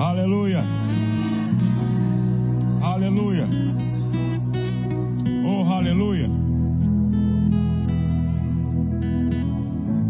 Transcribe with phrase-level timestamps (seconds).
[0.00, 0.64] Aleluia.
[2.80, 3.46] Aleluia.
[5.44, 6.26] Oh, aleluia.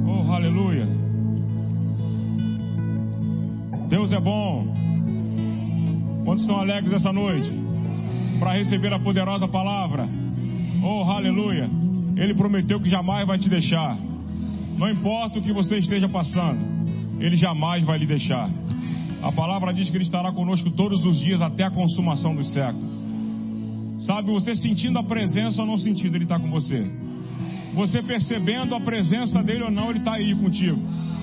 [0.06, 0.86] Oh, aleluia.
[3.88, 4.72] Deus é bom.
[6.24, 7.50] Quantos estão alegres essa noite?
[8.38, 10.08] Para receber a poderosa palavra.
[10.84, 11.68] Oh, aleluia.
[12.16, 13.98] Ele prometeu que jamais vai te deixar.
[14.78, 16.60] Não importa o que você esteja passando,
[17.18, 18.48] Ele jamais vai lhe deixar.
[19.22, 23.00] A palavra diz que Ele estará conosco todos os dias até a consumação dos séculos.
[23.98, 26.90] Sabe, você sentindo a presença ou não sentindo, Ele está com você.
[27.74, 30.78] Você percebendo a presença dele ou não, Ele está aí contigo.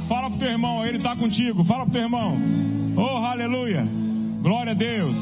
[0.08, 1.64] Fala pro teu irmão, Ele está contigo.
[1.64, 2.38] Fala pro teu irmão.
[2.96, 3.88] Oh, aleluia.
[4.42, 5.18] Glória a Deus.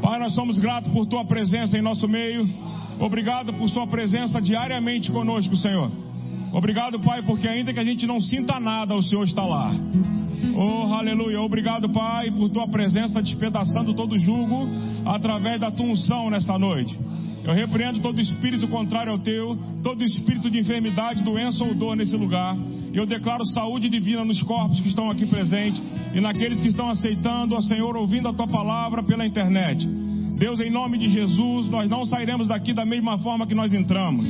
[0.00, 2.48] Pai, nós somos gratos por tua presença em nosso meio.
[2.98, 5.90] Obrigado por sua presença diariamente conosco, Senhor.
[6.52, 9.72] Obrigado, Pai, porque ainda que a gente não sinta nada, o Senhor está lá.
[10.54, 11.40] Oh, aleluia.
[11.40, 14.68] Obrigado, Pai, por tua presença despedaçando todo jugo
[15.04, 16.96] através da tua unção nesta noite.
[17.44, 22.16] Eu repreendo todo espírito contrário ao teu, todo espírito de enfermidade, doença ou dor nesse
[22.16, 22.56] lugar.
[22.92, 25.80] E eu declaro saúde divina nos corpos que estão aqui presentes
[26.14, 29.86] e naqueles que estão aceitando, ó Senhor, ouvindo a tua palavra pela internet.
[30.36, 34.28] Deus, em nome de Jesus, nós não sairemos daqui da mesma forma que nós entramos.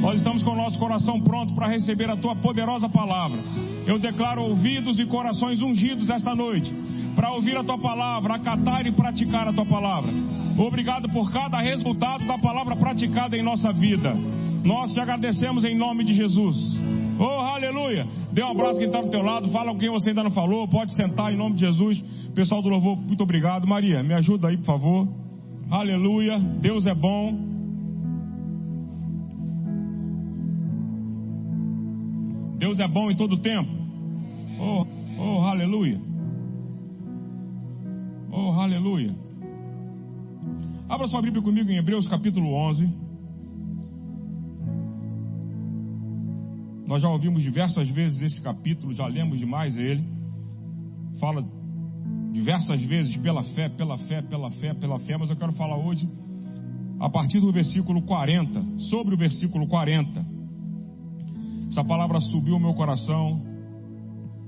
[0.00, 3.38] Nós estamos com o nosso coração pronto para receber a tua poderosa palavra.
[3.86, 6.72] Eu declaro ouvidos e corações ungidos esta noite
[7.14, 10.10] para ouvir a tua palavra, acatar e praticar a tua palavra.
[10.58, 14.14] Obrigado por cada resultado da palavra praticada em nossa vida.
[14.64, 16.56] Nós te agradecemos em nome de Jesus.
[17.18, 18.06] Oh, aleluia!
[18.32, 20.66] Dê um abraço quem está do teu lado, fala com quem você ainda não falou,
[20.68, 22.02] pode sentar em nome de Jesus.
[22.34, 23.66] Pessoal do louvor, muito obrigado.
[23.66, 25.08] Maria, me ajuda aí, por favor.
[25.70, 27.51] Aleluia, Deus é bom.
[32.72, 33.70] Deus é bom em todo tempo.
[34.58, 34.86] Oh,
[35.18, 36.00] oh, aleluia.
[38.30, 39.14] Oh, aleluia.
[40.88, 42.88] Abra sua Bíblia comigo em Hebreus capítulo 11.
[46.86, 50.02] Nós já ouvimos diversas vezes esse capítulo, já lemos demais ele.
[51.20, 51.44] Fala
[52.32, 56.08] diversas vezes pela fé, pela fé, pela fé, pela fé, mas eu quero falar hoje
[56.98, 60.31] a partir do versículo 40, sobre o versículo 40.
[61.72, 63.40] Essa palavra subiu ao meu coração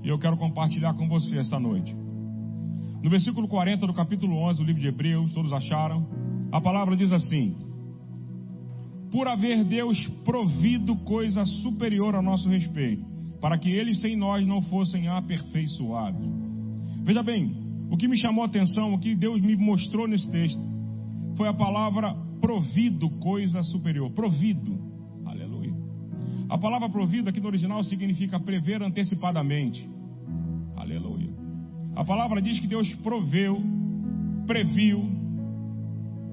[0.03, 1.91] e eu quero compartilhar com você esta noite.
[3.01, 6.07] No versículo 40 do capítulo 11 do livro de Hebreus, todos acharam?
[6.51, 7.55] A palavra diz assim:
[9.11, 13.03] Por haver Deus provido coisa superior a nosso respeito,
[13.41, 16.29] para que eles sem nós não fossem aperfeiçoados.
[17.01, 17.55] Veja bem,
[17.89, 20.61] o que me chamou a atenção, o que Deus me mostrou nesse texto,
[21.35, 24.11] foi a palavra provido coisa superior.
[24.11, 24.94] Provido.
[26.49, 29.87] A palavra provido aqui no original significa prever antecipadamente.
[30.75, 31.33] Aleluia.
[31.95, 33.61] A palavra diz que Deus proveu,
[34.45, 35.09] previu,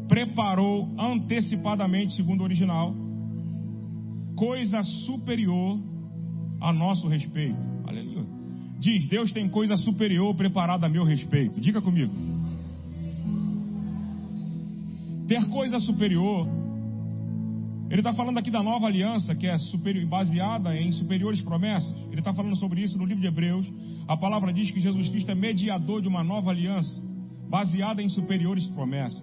[0.09, 2.95] preparou antecipadamente, segundo o original,
[4.37, 5.81] coisa superior
[6.61, 7.67] a nosso respeito.
[7.87, 8.27] Aleluia.
[8.79, 11.61] Diz: Deus tem coisa superior preparada a meu respeito.
[11.61, 12.13] Diga comigo.
[15.29, 16.47] Ter coisa superior
[17.93, 21.95] ele está falando aqui da nova aliança, que é superior, baseada em superiores promessas.
[22.11, 23.71] Ele está falando sobre isso no livro de Hebreus.
[24.09, 26.99] A palavra diz que Jesus Cristo é mediador de uma nova aliança,
[27.51, 29.23] baseada em superiores promessas.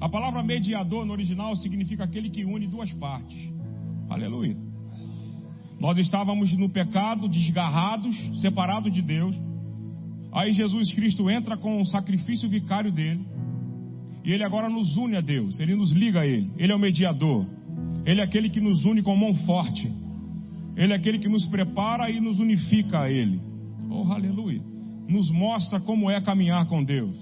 [0.00, 3.36] A palavra mediador no original significa aquele que une duas partes.
[4.08, 4.56] Aleluia.
[5.78, 9.36] Nós estávamos no pecado, desgarrados, separados de Deus.
[10.32, 13.26] Aí Jesus Cristo entra com o sacrifício vicário dele.
[14.24, 16.50] E ele agora nos une a Deus, ele nos liga a ele.
[16.56, 17.59] Ele é o mediador.
[18.04, 19.90] Ele é aquele que nos une com mão forte.
[20.76, 23.40] Ele é aquele que nos prepara e nos unifica a Ele.
[23.90, 24.62] Oh, aleluia.
[25.08, 27.18] Nos mostra como é caminhar com Deus.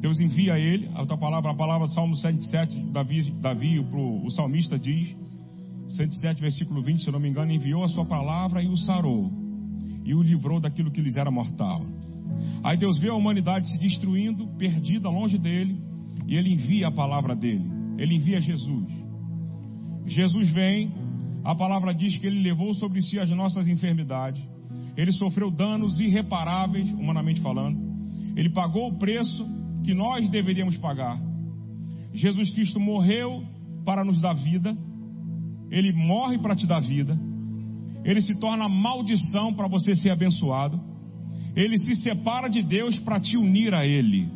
[0.00, 4.30] Deus envia a Ele, a outra palavra, a palavra Salmo 107, Davi, Davi pro, o
[4.30, 5.16] salmista diz,
[5.88, 9.32] 107, versículo 20, se não me engano, enviou a sua palavra e o sarou,
[10.04, 11.80] e o livrou daquilo que lhes era mortal.
[12.62, 15.80] Aí Deus vê a humanidade se destruindo, perdida longe dele,
[16.26, 18.86] e ele envia a palavra dele ele envia Jesus.
[20.06, 20.92] Jesus vem,
[21.44, 24.42] a palavra diz que ele levou sobre si as nossas enfermidades,
[24.96, 27.78] ele sofreu danos irreparáveis, humanamente falando,
[28.36, 29.46] ele pagou o preço
[29.84, 31.18] que nós deveríamos pagar.
[32.12, 33.44] Jesus Cristo morreu
[33.84, 34.76] para nos dar vida,
[35.70, 37.18] ele morre para te dar vida,
[38.04, 40.80] ele se torna maldição para você ser abençoado,
[41.54, 44.28] ele se separa de Deus para te unir a ele.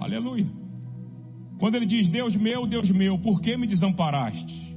[0.00, 0.57] Aleluia.
[1.58, 4.68] Quando ele diz, Deus meu, Deus meu, por que me desamparaste?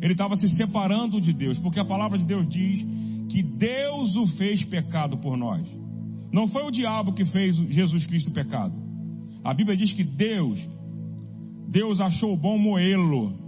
[0.00, 2.84] Ele estava se separando de Deus, porque a palavra de Deus diz
[3.30, 5.66] que Deus o fez pecado por nós.
[6.32, 8.74] Não foi o diabo que fez Jesus Cristo pecado.
[9.42, 10.60] A Bíblia diz que Deus,
[11.68, 13.38] Deus achou bom moê-lo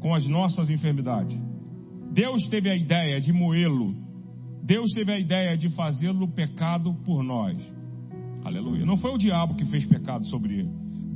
[0.00, 1.36] com as nossas enfermidades.
[2.12, 3.94] Deus teve a ideia de moê-lo.
[4.64, 7.56] Deus teve a ideia de fazê-lo pecado por nós.
[8.44, 8.84] Aleluia.
[8.84, 10.70] Não foi o diabo que fez pecado sobre ele.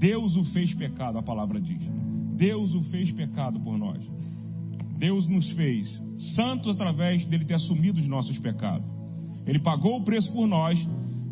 [0.04, 1.82] Deus o fez pecado, a palavra diz.
[2.36, 4.06] Deus o fez pecado por nós.
[4.98, 5.88] Deus nos fez
[6.36, 8.86] santos através dele ter assumido os nossos pecados.
[9.46, 10.78] Ele pagou o preço por nós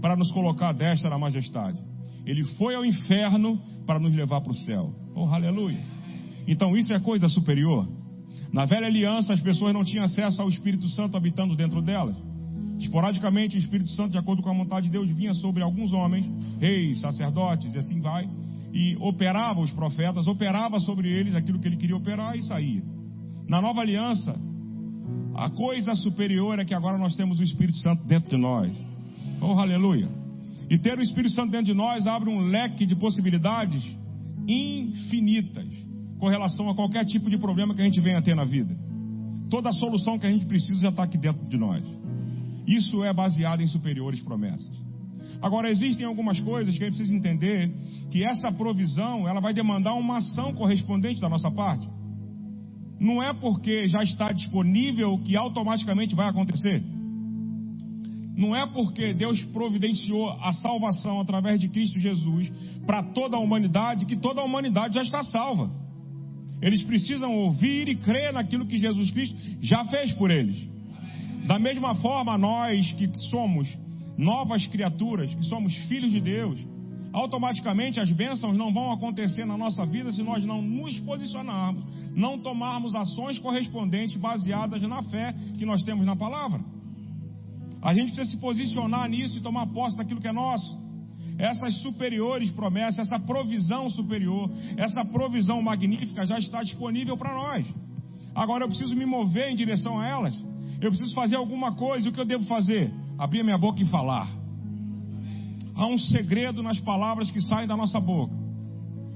[0.01, 1.79] para nos colocar à destra da majestade.
[2.25, 4.91] Ele foi ao inferno para nos levar para o céu.
[5.15, 5.85] Oh, aleluia.
[6.49, 7.87] Então isso é coisa superior.
[8.55, 12.17] Na velha aliança, as pessoas não tinham acesso ao Espírito Santo habitando dentro delas.
[12.79, 16.27] Esporadicamente, o Espírito Santo, de acordo com a vontade de Deus, vinha sobre alguns homens,
[16.59, 18.27] reis, sacerdotes e assim vai,
[18.73, 22.83] e operava os profetas, operava sobre eles aquilo que ele queria operar e saía.
[23.49, 24.35] Na nova aliança,
[25.35, 28.75] a coisa superior é que agora nós temos o Espírito Santo dentro de nós.
[29.41, 30.09] Oh, aleluia.
[30.71, 33.85] E ter o Espírito Santo dentro de nós abre um leque de possibilidades
[34.49, 35.69] infinitas
[36.19, 38.75] com relação a qualquer tipo de problema que a gente venha a ter na vida.
[39.51, 41.85] Toda a solução que a gente precisa já está aqui dentro de nós.
[42.67, 44.71] Isso é baseado em superiores promessas.
[45.43, 47.69] Agora, existem algumas coisas que a gente precisa entender
[48.11, 51.89] que essa provisão ela vai demandar uma ação correspondente da nossa parte.
[53.00, 56.81] Não é porque já está disponível que automaticamente vai acontecer.
[58.37, 62.50] Não é porque Deus providenciou a salvação através de Cristo Jesus
[62.87, 65.69] para toda a humanidade que toda a humanidade já está salva.
[66.62, 70.56] Eles precisam ouvir e crer naquilo que Jesus Cristo já fez por eles.
[71.49, 73.69] Da mesma forma, nós que somos
[74.17, 76.59] novas criaturas, que somos filhos de Deus,
[77.12, 82.38] automaticamente as bênçãos não vão acontecer na nossa vida se nós não nos posicionarmos, não
[82.38, 86.61] tomarmos ações correspondentes baseadas na fé que nós temos na palavra.
[87.82, 90.81] A gente precisa se posicionar nisso e tomar posse daquilo que é nosso.
[91.38, 97.67] Essas superiores promessas, essa provisão superior, essa provisão magnífica já está disponível para nós.
[98.35, 100.41] Agora eu preciso me mover em direção a elas.
[100.81, 102.08] Eu preciso fazer alguma coisa.
[102.08, 102.93] O que eu devo fazer?
[103.19, 104.29] Abrir minha boca e falar.
[105.75, 108.35] Há um segredo nas palavras que saem da nossa boca.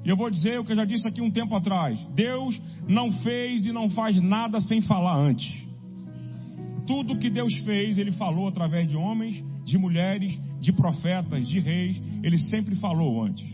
[0.05, 3.11] E eu vou dizer o que eu já disse aqui um tempo atrás: Deus não
[3.23, 5.67] fez e não faz nada sem falar antes.
[6.87, 12.01] Tudo que Deus fez, Ele falou através de homens, de mulheres, de profetas, de reis.
[12.23, 13.45] Ele sempre falou antes.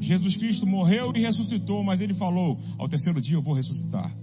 [0.00, 4.14] Jesus Cristo morreu e ressuscitou, mas Ele falou: ao terceiro dia eu vou ressuscitar.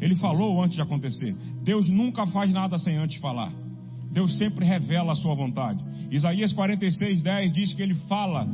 [0.00, 1.34] Ele falou antes de acontecer.
[1.62, 3.63] Deus nunca faz nada sem antes falar.
[4.14, 5.84] Deus sempre revela a sua vontade.
[6.08, 8.48] Isaías 46, 10 diz que ele fala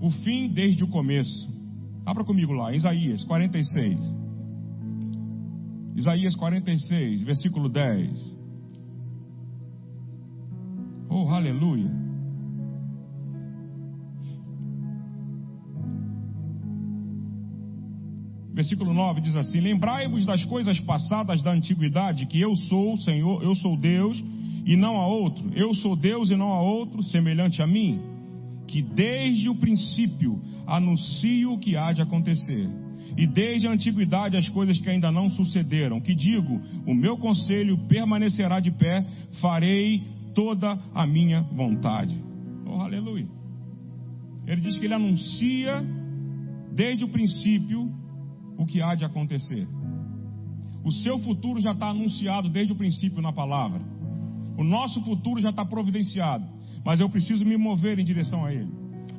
[0.00, 1.48] o fim desde o começo.
[2.04, 3.96] Abra comigo lá, Isaías 46.
[5.94, 8.36] Isaías 46, versículo 10.
[11.08, 11.88] Oh, aleluia.
[18.52, 23.54] Versículo 9 diz assim: Lembrai-vos das coisas passadas da antiguidade, que eu sou, Senhor, eu
[23.54, 24.20] sou Deus
[24.64, 25.50] e não há outro.
[25.54, 28.00] Eu sou Deus e não há outro semelhante a mim,
[28.66, 32.68] que desde o princípio anuncio o que há de acontecer.
[33.16, 37.78] E desde a antiguidade as coisas que ainda não sucederam, que digo, o meu conselho
[37.86, 39.06] permanecerá de pé,
[39.40, 40.02] farei
[40.34, 42.16] toda a minha vontade.
[42.66, 43.28] Oh, aleluia.
[44.46, 45.84] Ele diz que ele anuncia
[46.74, 47.88] desde o princípio
[48.58, 49.66] o que há de acontecer.
[50.84, 53.93] O seu futuro já está anunciado desde o princípio na palavra.
[54.56, 56.44] O nosso futuro já está providenciado.
[56.84, 58.70] Mas eu preciso me mover em direção a ele.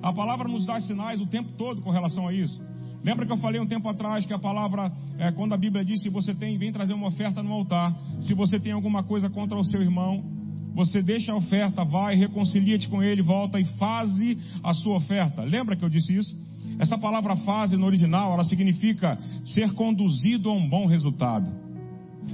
[0.01, 2.63] A palavra nos dá sinais o tempo todo com relação a isso.
[3.03, 6.01] Lembra que eu falei um tempo atrás que a palavra, é, quando a Bíblia diz
[6.01, 7.95] que você tem, vem trazer uma oferta no altar.
[8.21, 10.23] Se você tem alguma coisa contra o seu irmão,
[10.73, 15.43] você deixa a oferta, vai, reconcilia-te com ele, volta e faze a sua oferta.
[15.43, 16.35] Lembra que eu disse isso?
[16.79, 21.49] Essa palavra fase no original, ela significa ser conduzido a um bom resultado.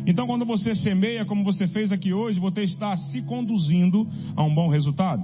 [0.05, 4.53] Então, quando você semeia, como você fez aqui hoje, você está se conduzindo a um
[4.53, 5.23] bom resultado.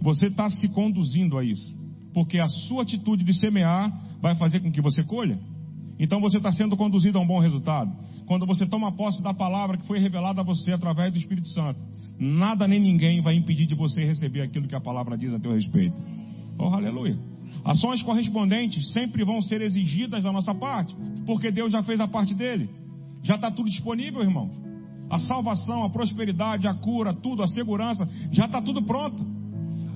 [0.00, 1.78] Você está se conduzindo a isso.
[2.14, 5.38] Porque a sua atitude de semear vai fazer com que você colha.
[5.98, 7.94] Então você está sendo conduzido a um bom resultado.
[8.26, 11.80] Quando você toma posse da palavra que foi revelada a você através do Espírito Santo,
[12.18, 15.52] nada nem ninguém vai impedir de você receber aquilo que a palavra diz a teu
[15.52, 16.00] respeito.
[16.58, 17.18] Oh, aleluia.
[17.64, 20.94] Ações correspondentes sempre vão ser exigidas da nossa parte,
[21.24, 22.68] porque Deus já fez a parte dele.
[23.22, 24.50] Já está tudo disponível, irmãos.
[25.10, 29.24] A salvação, a prosperidade, a cura, tudo, a segurança, já está tudo pronto.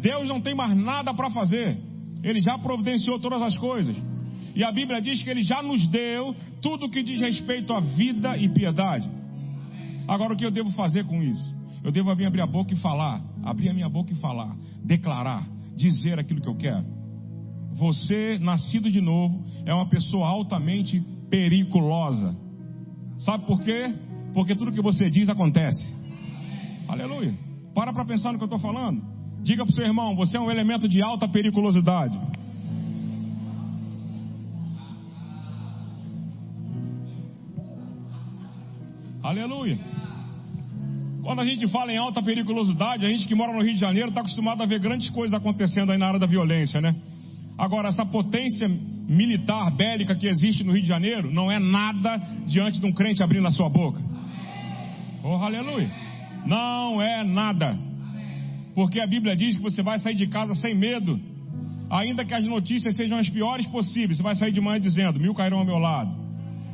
[0.00, 1.78] Deus não tem mais nada para fazer.
[2.22, 3.96] Ele já providenciou todas as coisas.
[4.54, 8.36] E a Bíblia diz que ele já nos deu tudo que diz respeito à vida
[8.36, 9.10] e piedade.
[10.08, 11.56] Agora o que eu devo fazer com isso?
[11.82, 15.46] Eu devo abrir a boca e falar, abrir a minha boca e falar, declarar,
[15.76, 16.84] dizer aquilo que eu quero.
[17.72, 21.00] Você, nascido de novo, é uma pessoa altamente
[21.30, 22.36] periculosa.
[23.20, 23.94] Sabe por quê?
[24.32, 25.94] Porque tudo que você diz acontece.
[26.88, 27.34] Aleluia.
[27.74, 29.02] Para para pensar no que eu estou falando.
[29.42, 32.18] Diga para o seu irmão: você é um elemento de alta periculosidade.
[39.22, 39.78] Aleluia.
[41.22, 44.08] Quando a gente fala em alta periculosidade, a gente que mora no Rio de Janeiro
[44.08, 46.96] está acostumado a ver grandes coisas acontecendo aí na área da violência, né?
[47.60, 48.66] Agora, essa potência
[49.06, 53.22] militar bélica que existe no Rio de Janeiro não é nada diante de um crente
[53.22, 54.00] abrindo a sua boca.
[55.22, 55.90] Oh, aleluia.
[56.46, 57.78] Não é nada.
[58.74, 61.20] Porque a Bíblia diz que você vai sair de casa sem medo.
[61.90, 65.34] Ainda que as notícias sejam as piores possíveis, você vai sair de manhã dizendo: mil
[65.34, 66.16] cairão ao meu lado,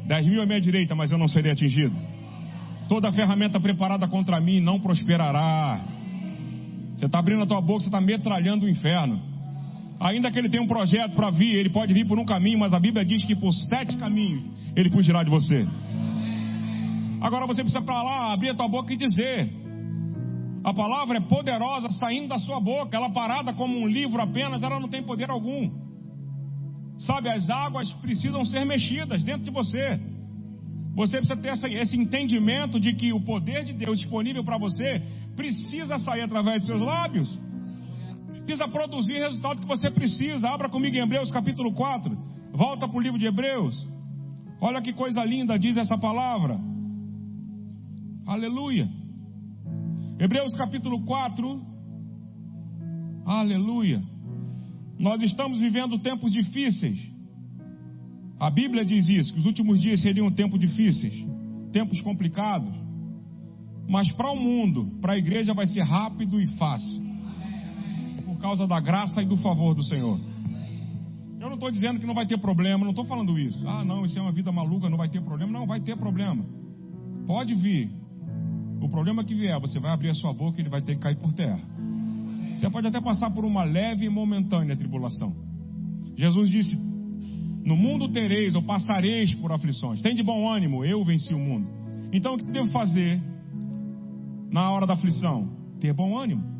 [0.07, 1.97] dez mil à minha direita, mas eu não serei atingido.
[2.88, 5.81] Toda ferramenta preparada contra mim não prosperará.
[6.95, 9.35] Você está abrindo a tua boca, você está metralhando o inferno.
[9.99, 12.73] Ainda que ele tenha um projeto para vir, ele pode vir por um caminho, mas
[12.73, 15.67] a Bíblia diz que por sete caminhos ele fugirá de você.
[17.21, 19.50] Agora você precisa para lá abrir a tua boca e dizer.
[20.62, 24.81] A palavra é poderosa saindo da sua boca, ela parada como um livro apenas, ela
[24.81, 25.71] não tem poder algum.
[26.99, 30.00] Sabe, as águas precisam ser mexidas dentro de você.
[30.95, 35.03] Você precisa ter essa, esse entendimento de que o poder de Deus disponível para você
[35.37, 37.38] precisa sair através de seus lábios.
[38.47, 40.49] Precisa produzir o resultado que você precisa.
[40.49, 42.17] Abra comigo em Hebreus capítulo 4.
[42.53, 43.85] Volta para o livro de Hebreus.
[44.61, 46.57] Olha que coisa linda diz essa palavra.
[48.25, 48.88] Aleluia.
[50.21, 51.61] Hebreus capítulo 4.
[53.26, 54.00] Aleluia.
[54.97, 57.00] Nós estamos vivendo tempos difíceis.
[58.38, 61.15] A Bíblia diz isso, que os últimos dias seriam tempos difíceis,
[61.73, 62.73] tempos complicados.
[63.88, 67.16] Mas para o mundo, para a igreja vai ser rápido e fácil.
[68.37, 70.21] Por causa da graça e do favor do Senhor.
[71.40, 73.66] Eu não estou dizendo que não vai ter problema, não estou falando isso.
[73.66, 75.50] Ah, não, isso é uma vida maluca, não vai ter problema.
[75.50, 76.45] Não, vai ter problema.
[77.26, 77.90] Pode vir.
[78.81, 81.00] O problema que vier, você vai abrir a sua boca e ele vai ter que
[81.00, 81.61] cair por terra.
[82.55, 85.35] Você pode até passar por uma leve e momentânea tribulação.
[86.14, 86.76] Jesus disse:
[87.64, 90.02] No mundo tereis ou passareis por aflições.
[90.02, 91.69] Tem de bom ânimo, eu venci o mundo.
[92.12, 93.19] Então o que devo fazer
[94.50, 95.49] na hora da aflição?
[95.81, 96.56] Ter bom ânimo.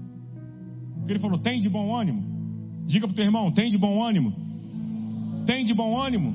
[1.07, 2.21] Porque ele falou: Tem de bom ânimo.
[2.85, 4.35] Diga para o teu irmão: Tem de bom ânimo.
[5.47, 6.35] Tem de bom ânimo.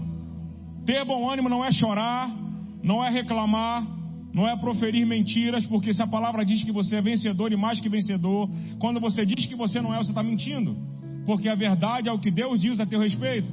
[0.86, 2.34] Ter bom ânimo não é chorar,
[2.82, 3.86] não é reclamar,
[4.34, 7.82] não é proferir mentiras, porque se a palavra diz que você é vencedor e mais
[7.82, 8.50] que vencedor,
[8.80, 10.78] quando você diz que você não é, você está mentindo,
[11.26, 13.52] porque a verdade é o que Deus diz a teu respeito.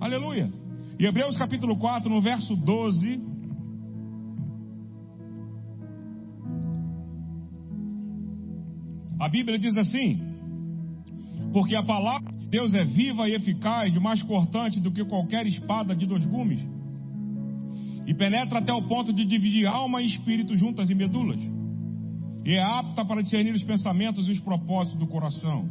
[0.00, 0.52] Aleluia.
[0.98, 3.20] E Hebreus capítulo 4, no verso 12.
[9.20, 10.31] A Bíblia diz assim:
[11.52, 15.94] Porque a palavra de Deus é viva e eficaz, mais cortante do que qualquer espada
[15.94, 16.66] de dois gumes
[18.06, 21.40] e penetra até o ponto de dividir alma e espírito juntas e medulas,
[22.44, 25.68] e é apta para discernir os pensamentos e os propósitos do coração.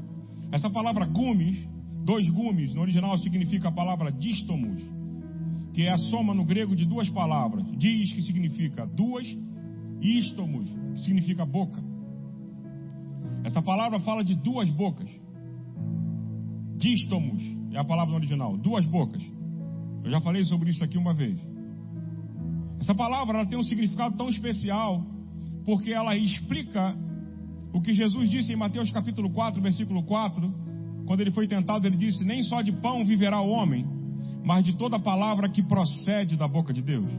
[0.52, 1.58] Essa palavra gumes,
[2.06, 4.82] dois gumes, no original significa a palavra dístomos,
[5.74, 7.66] que é a soma no grego de duas palavras.
[7.78, 9.26] Diz que significa duas,
[10.02, 11.82] istomos, que significa boca.
[13.44, 15.10] Essa palavra fala de duas bocas.
[16.82, 17.40] Dístomos
[17.72, 19.24] é a palavra no original, duas bocas.
[20.04, 21.40] Eu já falei sobre isso aqui uma vez.
[22.80, 25.06] Essa palavra ela tem um significado tão especial,
[25.64, 26.98] porque ela explica
[27.72, 30.52] o que Jesus disse em Mateus capítulo 4, versículo 4,
[31.06, 33.86] quando ele foi tentado, ele disse: Nem só de pão viverá o homem,
[34.44, 37.10] mas de toda palavra que procede da boca de Deus.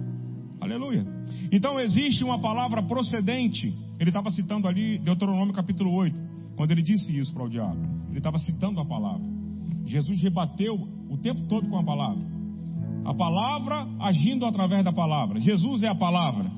[0.61, 1.07] Aleluia.
[1.53, 3.73] Então existe uma palavra procedente.
[4.01, 6.21] Ele estava citando ali Deuteronômio capítulo 8,
[6.57, 7.81] quando ele disse isso para o diabo.
[8.11, 9.42] Ele estava citando a palavra.
[9.87, 10.75] Jesus rebateu
[11.11, 12.23] o tempo todo com a palavra.
[13.05, 15.41] A palavra agindo através da palavra.
[15.41, 16.51] Jesus é a palavra.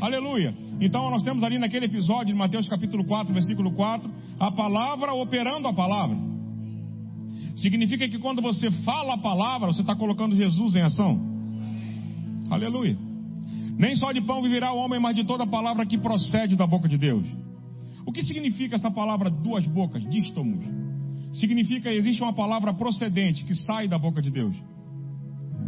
[0.00, 0.54] Aleluia.
[0.80, 5.66] Então nós temos ali naquele episódio de Mateus capítulo 4, versículo 4, a palavra operando
[5.66, 6.16] a palavra.
[7.56, 11.20] Significa que quando você fala a palavra, você está colocando Jesus em ação.
[12.48, 12.96] Aleluia.
[13.76, 16.88] Nem só de pão viverá o homem, mas de toda palavra que procede da boca
[16.88, 17.26] de Deus.
[18.06, 20.64] O que significa essa palavra duas bocas, dístomos?
[21.32, 24.56] Significa existe uma palavra procedente que sai da boca de Deus.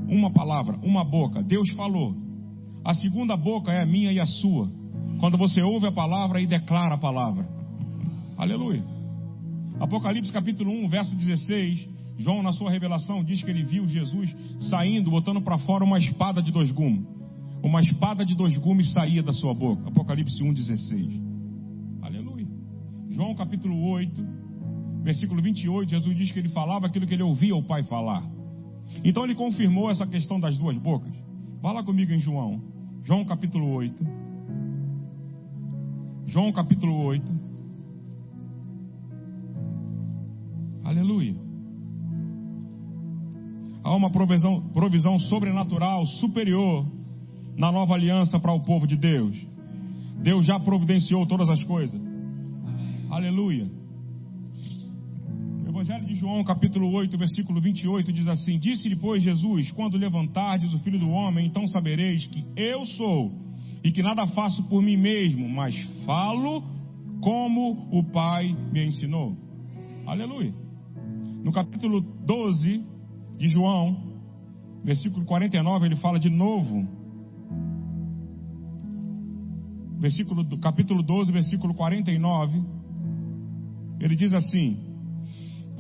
[0.08, 1.42] Uma palavra, uma boca.
[1.42, 2.14] Deus falou.
[2.84, 4.70] A segunda boca é a minha e a sua.
[5.20, 7.46] Quando você ouve a palavra e declara a palavra.
[8.36, 8.82] Aleluia.
[9.78, 11.88] Apocalipse capítulo 1, verso 16.
[12.18, 16.42] João, na sua revelação, diz que ele viu Jesus saindo, botando para fora uma espada
[16.42, 17.06] de dois gumes.
[17.62, 19.88] Uma espada de dois gumes saía da sua boca.
[19.88, 21.20] Apocalipse 1, 16.
[22.02, 22.46] Aleluia.
[23.10, 24.39] João capítulo 8,
[25.02, 28.22] versículo 28, Jesus diz que ele falava aquilo que ele ouvia o Pai falar.
[29.04, 31.12] Então ele confirmou essa questão das duas bocas.
[31.60, 32.60] Vá lá comigo em João.
[33.04, 34.06] João capítulo 8.
[36.26, 37.32] João capítulo 8.
[40.84, 41.36] Aleluia.
[43.82, 46.86] Há uma provisão, provisão sobrenatural, superior,
[47.56, 49.36] na nova aliança para o povo de Deus.
[50.22, 52.00] Deus já providenciou todas as coisas.
[53.10, 53.79] Aleluia.
[55.80, 60.78] Evangelho de João, capítulo 8, versículo 28, diz assim: Disse depois Jesus: Quando levantardes o
[60.80, 63.32] filho do homem, então sabereis que eu sou,
[63.82, 66.62] e que nada faço por mim mesmo, mas falo
[67.22, 69.34] como o Pai me ensinou.
[70.06, 70.52] Aleluia.
[71.42, 72.84] No capítulo 12
[73.38, 73.96] de João,
[74.84, 76.86] versículo 49, ele fala de novo.
[79.98, 82.62] Versículo do capítulo 12, versículo 49,
[83.98, 84.89] ele diz assim: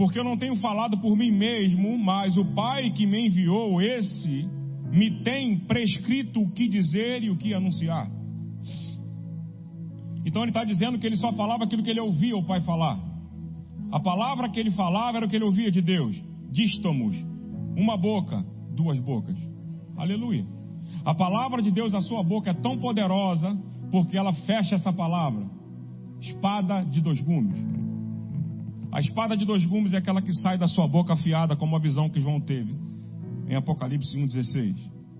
[0.00, 4.48] Porque eu não tenho falado por mim mesmo, mas o Pai que me enviou, esse
[4.90, 8.10] me tem prescrito o que dizer e o que anunciar.
[10.24, 12.98] Então ele está dizendo que ele só falava aquilo que ele ouvia o Pai falar.
[13.92, 16.18] A palavra que ele falava era o que ele ouvia de Deus.
[16.50, 17.14] Dístamos,
[17.76, 18.42] uma boca,
[18.74, 19.36] duas bocas.
[19.98, 20.46] Aleluia.
[21.04, 23.54] A palavra de Deus, a sua boca é tão poderosa
[23.90, 25.44] porque ela fecha essa palavra.
[26.22, 27.79] Espada de dois gumes.
[28.92, 31.78] A espada de dois gumes é aquela que sai da sua boca afiada, como a
[31.78, 32.74] visão que João teve
[33.48, 34.76] em Apocalipse 1,16.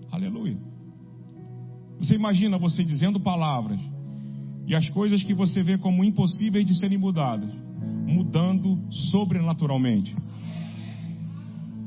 [0.09, 0.57] Aleluia.
[1.99, 3.79] Você imagina você dizendo palavras
[4.65, 7.53] e as coisas que você vê como impossíveis de serem mudadas,
[8.07, 10.15] mudando sobrenaturalmente.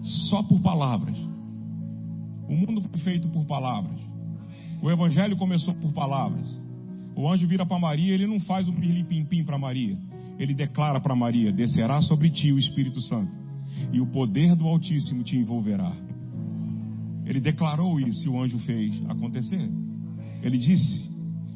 [0.03, 1.19] Só por palavras.
[2.47, 3.99] O mundo foi feito por palavras.
[4.83, 6.63] O evangelho começou por palavras.
[7.17, 9.97] O anjo vira para Maria, ele não faz um pirlim-pim-pim para Maria.
[10.39, 13.33] Ele declara para Maria: descerá sobre ti o Espírito Santo,
[13.93, 15.93] e o poder do Altíssimo te envolverá.
[17.25, 19.71] Ele declarou isso e o anjo fez acontecer.
[20.43, 21.11] Ele disse,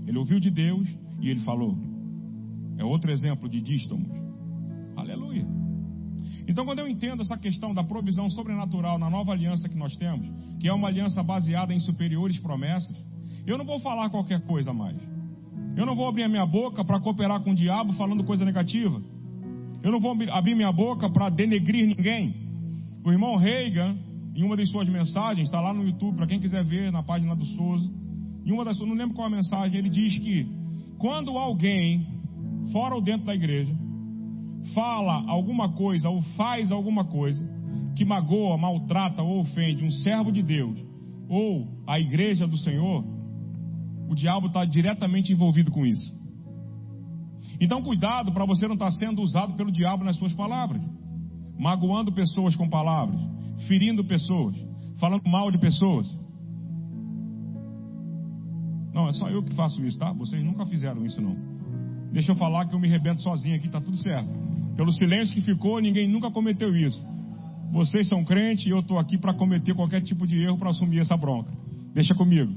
[0.07, 0.89] ele ouviu de Deus
[1.21, 1.77] e ele falou.
[2.79, 4.09] É outro exemplo de dístomos.
[4.97, 5.47] Aleluia.
[6.49, 10.27] Então, quando eu entendo essa questão da provisão sobrenatural na nova aliança que nós temos,
[10.59, 12.97] que é uma aliança baseada em superiores promessas,
[13.47, 14.97] eu não vou falar qualquer coisa mais.
[15.77, 19.01] Eu não vou abrir a minha boca para cooperar com o diabo falando coisa negativa.
[19.83, 22.35] Eu não vou abrir minha boca para denegrir ninguém.
[23.05, 23.97] O irmão Reagan,
[24.35, 27.35] em uma das suas mensagens, está lá no YouTube, para quem quiser ver, na página
[27.35, 27.89] do Souza.
[28.45, 30.47] Em uma das não lembro qual a mensagem, ele diz que
[30.99, 32.07] quando alguém,
[32.73, 33.75] fora ou dentro da igreja,
[34.75, 37.49] fala alguma coisa ou faz alguma coisa
[37.95, 40.89] que magoa, maltrata ou ofende um servo de Deus
[41.29, 43.05] ou a igreja do Senhor,
[44.09, 46.17] o diabo está diretamente envolvido com isso.
[47.61, 50.83] Então, cuidado para você não estar tá sendo usado pelo diabo nas suas palavras,
[51.59, 53.21] magoando pessoas com palavras,
[53.67, 54.57] ferindo pessoas,
[54.99, 56.07] falando mal de pessoas.
[58.95, 60.13] Não, é só eu que faço isso, tá?
[60.13, 61.37] Vocês nunca fizeram isso, não.
[62.13, 64.29] Deixa eu falar que eu me rebento sozinho aqui, tá tudo certo.
[64.75, 67.05] Pelo silêncio que ficou, ninguém nunca cometeu isso.
[67.71, 71.01] Vocês são crentes e eu estou aqui para cometer qualquer tipo de erro para assumir
[71.01, 71.51] essa bronca.
[71.93, 72.53] Deixa comigo.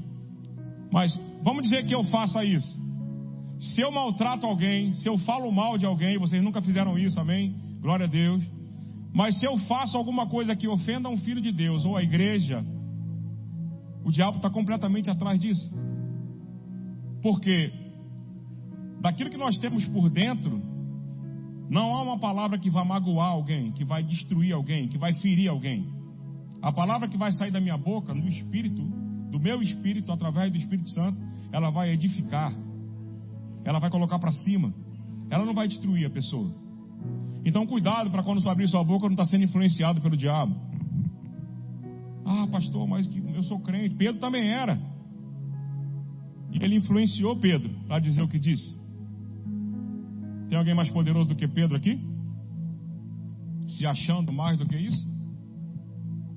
[0.90, 2.80] Mas vamos dizer que eu faça isso.
[3.58, 7.54] Se eu maltrato alguém, se eu falo mal de alguém, vocês nunca fizeram isso, amém?
[7.80, 8.42] Glória a Deus.
[9.14, 12.64] Mas se eu faço alguma coisa que ofenda um filho de Deus ou a igreja,
[14.04, 15.72] o diabo está completamente atrás disso.
[17.22, 17.72] Porque
[19.00, 20.60] daquilo que nós temos por dentro,
[21.68, 25.48] não há uma palavra que vai magoar alguém, que vai destruir alguém, que vai ferir
[25.48, 25.86] alguém.
[26.60, 28.82] A palavra que vai sair da minha boca, no espírito,
[29.30, 31.18] do meu espírito, através do Espírito Santo,
[31.52, 32.52] ela vai edificar,
[33.64, 34.72] ela vai colocar para cima,
[35.30, 36.50] ela não vai destruir a pessoa.
[37.44, 40.54] Então, cuidado para quando você abrir sua boca não estar tá sendo influenciado pelo diabo.
[42.24, 43.96] Ah, pastor, mas eu sou crente.
[43.96, 44.78] Pedro também era.
[46.52, 48.80] E ele influenciou Pedro a dizer o que disse.
[50.48, 51.98] Tem alguém mais poderoso do que Pedro aqui?
[53.66, 55.10] Se achando mais do que isso?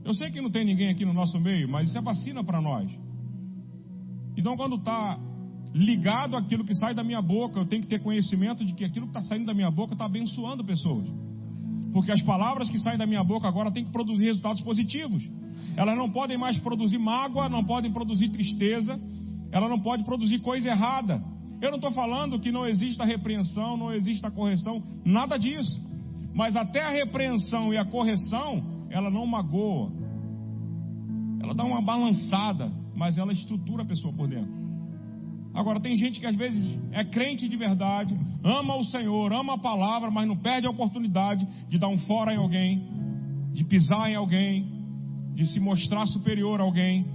[0.04, 2.62] Eu sei que não tem ninguém aqui no nosso meio, mas isso é vacina para
[2.62, 3.05] nós.
[4.46, 5.18] Então, quando está
[5.74, 9.08] ligado àquilo que sai da minha boca, eu tenho que ter conhecimento de que aquilo
[9.08, 11.12] que está saindo da minha boca está abençoando pessoas.
[11.92, 15.28] Porque as palavras que saem da minha boca agora têm que produzir resultados positivos.
[15.76, 19.02] Elas não podem mais produzir mágoa, não podem produzir tristeza,
[19.52, 21.20] ela não pode produzir coisa errada.
[21.60, 25.82] Eu não estou falando que não exista repreensão, não exista correção, nada disso.
[26.36, 29.92] Mas até a repreensão e a correção, ela não magoa.
[31.42, 34.66] Ela dá uma balançada, mas ela estrutura a pessoa por dentro.
[35.54, 39.58] Agora, tem gente que às vezes é crente de verdade, ama o Senhor, ama a
[39.58, 42.84] palavra, mas não perde a oportunidade de dar um fora em alguém,
[43.54, 44.70] de pisar em alguém,
[45.34, 47.06] de se mostrar superior a alguém.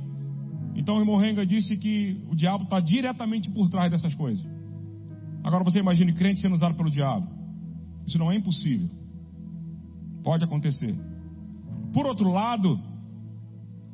[0.75, 4.47] Então o irmão Renga disse que o diabo está diretamente por trás dessas coisas.
[5.45, 7.29] Agora você imagine crente sendo usado pelo diabo.
[8.07, 8.89] Isso não é impossível.
[10.23, 10.95] Pode acontecer.
[11.93, 12.79] Por outro lado,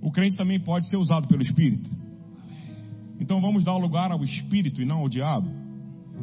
[0.00, 1.90] o crente também pode ser usado pelo Espírito.
[3.20, 5.48] Então vamos dar lugar ao Espírito e não ao diabo.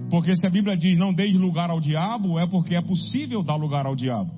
[0.10, 3.56] Porque se a Bíblia diz não deis lugar ao diabo, é porque é possível dar
[3.56, 4.32] lugar ao diabo.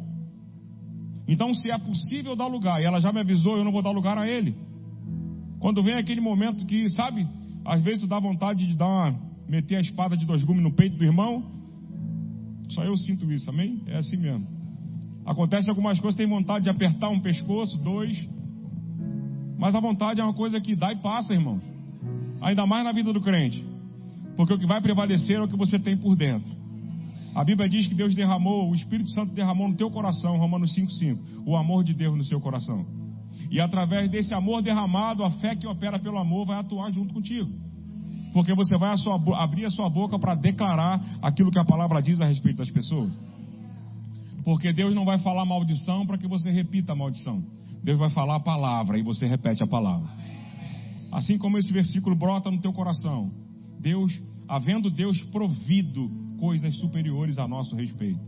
[1.28, 3.92] Então, se é possível dar lugar, e ela já me avisou, eu não vou dar
[3.92, 4.56] lugar a ele.
[5.60, 7.26] Quando vem aquele momento que, sabe,
[7.66, 9.20] às vezes dá vontade de dar uma,
[9.50, 11.44] meter a espada de dois gumes no peito do irmão.
[12.70, 13.82] Só eu sinto isso, amém?
[13.88, 14.48] É assim mesmo.
[15.26, 18.16] Acontece algumas coisas, tem vontade de apertar um pescoço, dois.
[19.58, 21.60] Mas a vontade é uma coisa que dá e passa, irmão.
[22.42, 23.66] Ainda mais na vida do crente.
[24.36, 26.52] Porque o que vai prevalecer é o que você tem por dentro.
[27.34, 31.44] A Bíblia diz que Deus derramou, o Espírito Santo derramou no teu coração, Romanos 5,5,
[31.46, 32.86] o amor de Deus no seu coração.
[33.52, 37.50] E através desse amor derramado, a fé que opera pelo amor vai atuar junto contigo.
[38.32, 42.02] Porque você vai a sua, abrir a sua boca para declarar aquilo que a palavra
[42.02, 43.12] diz a respeito das pessoas.
[44.44, 47.44] Porque Deus não vai falar maldição para que você repita a maldição.
[47.84, 50.10] Deus vai falar a palavra e você repete a palavra.
[51.12, 53.32] Assim como esse versículo brota no teu coração.
[53.80, 54.12] Deus,
[54.48, 56.10] havendo Deus provido
[56.40, 58.20] coisas superiores a nosso respeito.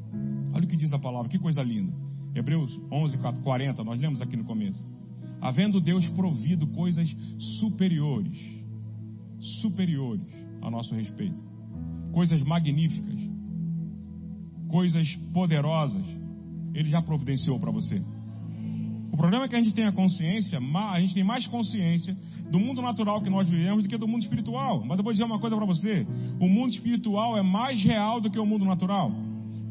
[0.54, 1.94] Olha o que diz a palavra, que coisa linda.
[2.34, 4.86] Hebreus 11, 40, nós lemos aqui no começo.
[5.42, 7.10] Havendo Deus provido coisas
[7.60, 8.38] superiores,
[9.62, 10.28] superiores
[10.62, 11.38] a nosso respeito,
[12.12, 13.20] coisas magníficas,
[14.68, 16.06] coisas poderosas,
[16.74, 18.02] Ele já providenciou para você.
[19.18, 22.16] O problema é que a gente tem a consciência, a gente tem mais consciência
[22.52, 24.86] do mundo natural que nós vivemos do que do mundo espiritual.
[24.86, 26.06] Mas eu vou dizer uma coisa para você:
[26.40, 29.12] o mundo espiritual é mais real do que o mundo natural.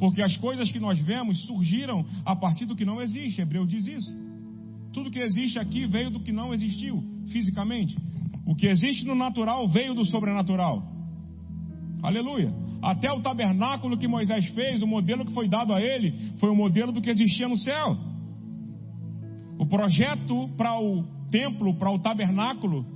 [0.00, 3.40] Porque as coisas que nós vemos surgiram a partir do que não existe.
[3.40, 4.12] Hebreu diz isso.
[4.92, 7.96] Tudo que existe aqui veio do que não existiu fisicamente.
[8.44, 10.82] O que existe no natural veio do sobrenatural.
[12.02, 12.52] Aleluia.
[12.82, 16.56] Até o tabernáculo que Moisés fez, o modelo que foi dado a ele, foi o
[16.56, 18.15] modelo do que existia no céu.
[19.66, 22.86] O projeto para o templo, para o tabernáculo,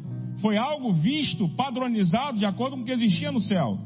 [0.40, 3.76] foi algo visto, padronizado, de acordo com o que existia no céu.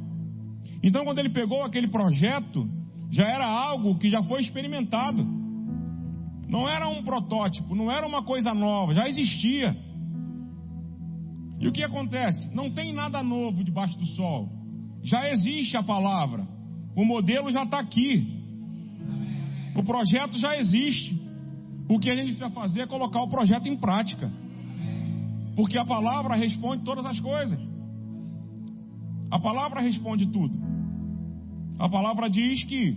[0.82, 2.68] Então, quando ele pegou aquele projeto,
[3.10, 5.26] já era algo que já foi experimentado.
[6.46, 9.74] Não era um protótipo, não era uma coisa nova, já existia.
[11.58, 12.54] E o que acontece?
[12.54, 14.50] Não tem nada novo debaixo do sol.
[15.02, 16.46] Já existe a palavra.
[16.94, 18.44] O modelo já está aqui.
[19.74, 21.23] O projeto já existe.
[21.88, 24.30] O que a gente precisa fazer é colocar o projeto em prática.
[25.54, 27.58] Porque a palavra responde todas as coisas.
[29.30, 30.58] A palavra responde tudo.
[31.78, 32.96] A palavra diz que,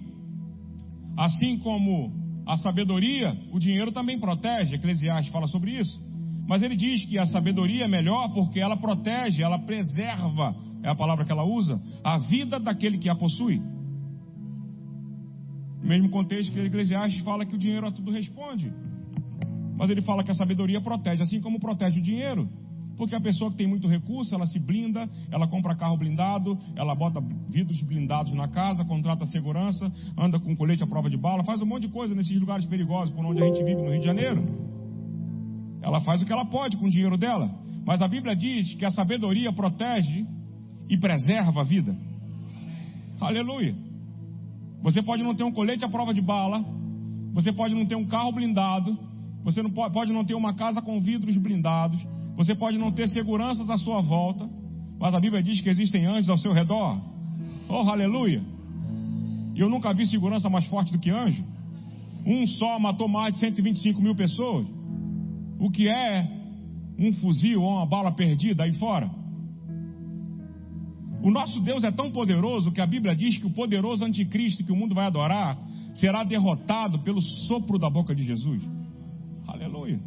[1.17, 2.11] assim como
[2.45, 4.75] a sabedoria, o dinheiro também protege.
[4.75, 5.99] Eclesiastes fala sobre isso.
[6.47, 10.95] Mas ele diz que a sabedoria é melhor porque ela protege, ela preserva é a
[10.95, 13.61] palavra que ela usa, a vida daquele que a possui.
[15.87, 18.69] No mesmo contexto que Eclesiastes fala que o dinheiro a tudo responde.
[19.77, 22.49] Mas ele fala que a sabedoria protege, assim como protege o dinheiro.
[22.97, 26.93] Porque a pessoa que tem muito recurso, ela se blinda, ela compra carro blindado, ela
[26.93, 31.61] bota vidros blindados na casa, contrata segurança, anda com colete à prova de bala, faz
[31.61, 34.05] um monte de coisa nesses lugares perigosos por onde a gente vive no Rio de
[34.05, 34.43] Janeiro.
[35.81, 37.49] Ela faz o que ela pode com o dinheiro dela.
[37.85, 40.25] Mas a Bíblia diz que a sabedoria protege
[40.89, 41.95] e preserva a vida.
[43.21, 43.86] Aleluia.
[44.81, 46.63] Você pode não ter um colete à prova de bala,
[47.33, 48.97] você pode não ter um carro blindado,
[49.43, 51.99] você não pode, pode não ter uma casa com vidros blindados,
[52.35, 54.49] você pode não ter seguranças à sua volta,
[54.99, 56.99] mas a Bíblia diz que existem anjos ao seu redor.
[57.69, 58.41] Oh, aleluia!
[59.55, 61.43] E eu nunca vi segurança mais forte do que anjo.
[62.25, 64.67] Um só matou mais de 125 mil pessoas.
[65.59, 66.29] O que é
[66.99, 69.09] um fuzil ou uma bala perdida aí fora?
[71.27, 74.71] O nosso Deus é tão poderoso que a Bíblia diz que o poderoso anticristo que
[74.71, 75.59] o mundo vai adorar
[75.93, 78.63] será derrotado pelo sopro da boca de Jesus.
[79.45, 79.99] Aleluia.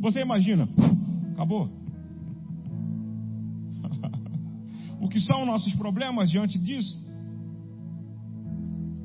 [0.00, 0.66] Você imagina?
[1.34, 1.68] Acabou.
[4.98, 6.98] o que são nossos problemas diante disso?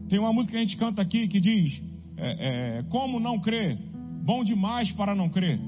[0.08, 1.84] Tem uma música que a gente canta aqui que diz:
[2.16, 3.78] é, é, Como não crer?
[4.24, 5.60] Bom demais para não crer.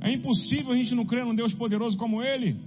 [0.00, 2.66] É impossível a gente não crer num Deus poderoso como Ele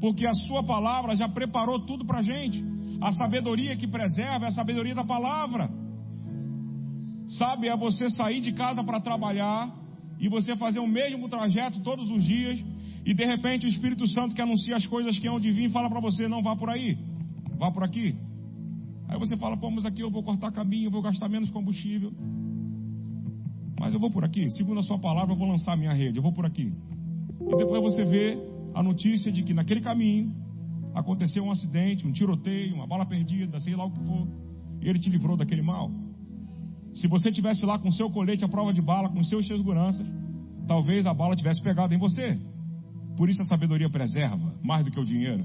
[0.00, 2.64] porque a Sua palavra já preparou tudo para a gente.
[3.00, 5.70] A sabedoria que preserva é a sabedoria da palavra.
[7.28, 9.70] Sabe, é você sair de casa para trabalhar
[10.18, 12.58] e você fazer o mesmo trajeto todos os dias
[13.04, 15.88] E de repente o Espírito Santo que anuncia as coisas que hão de vir fala
[15.88, 16.98] para você: não vá por aí,
[17.56, 18.14] vá por aqui.
[19.08, 22.12] Aí você fala: pô, mas aqui eu vou cortar caminho, eu vou gastar menos combustível.
[23.80, 26.22] Mas eu vou por aqui, segundo a sua palavra, eu vou lançar minha rede, eu
[26.22, 26.72] vou por aqui.
[27.40, 28.36] E depois você vê
[28.74, 30.34] a notícia de que naquele caminho
[30.94, 34.26] aconteceu um acidente, um tiroteio, uma bala perdida, sei lá o que for,
[34.80, 35.90] e ele te livrou daquele mal.
[36.94, 40.06] Se você tivesse lá com seu colete à prova de bala, com seus seguranças,
[40.66, 42.38] talvez a bala tivesse pegado em você.
[43.16, 45.44] Por isso a sabedoria preserva mais do que o dinheiro.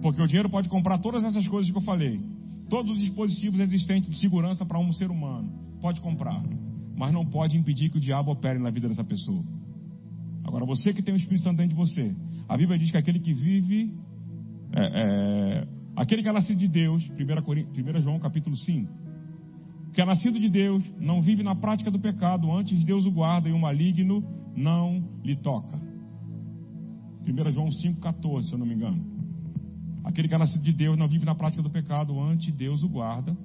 [0.00, 2.20] Porque o dinheiro pode comprar todas essas coisas que eu falei.
[2.68, 5.50] Todos os dispositivos existentes de segurança para um ser humano.
[5.80, 6.40] Pode comprar.
[6.96, 9.42] Mas não pode impedir que o diabo opere na vida dessa pessoa.
[10.48, 12.16] Agora, você que tem o Espírito Santo dentro de você,
[12.48, 13.92] a Bíblia diz que aquele que vive,
[14.72, 18.90] é, é, aquele que é nascido de Deus, 1, João capítulo 5,
[19.92, 23.50] que é nascido de Deus, não vive na prática do pecado, antes Deus o guarda
[23.50, 24.24] e o maligno
[24.56, 25.76] não lhe toca.
[27.26, 29.04] 1 João 5,14, se eu não me engano.
[30.02, 32.88] Aquele que é nascido de Deus não vive na prática do pecado, antes Deus o
[32.88, 33.36] guarda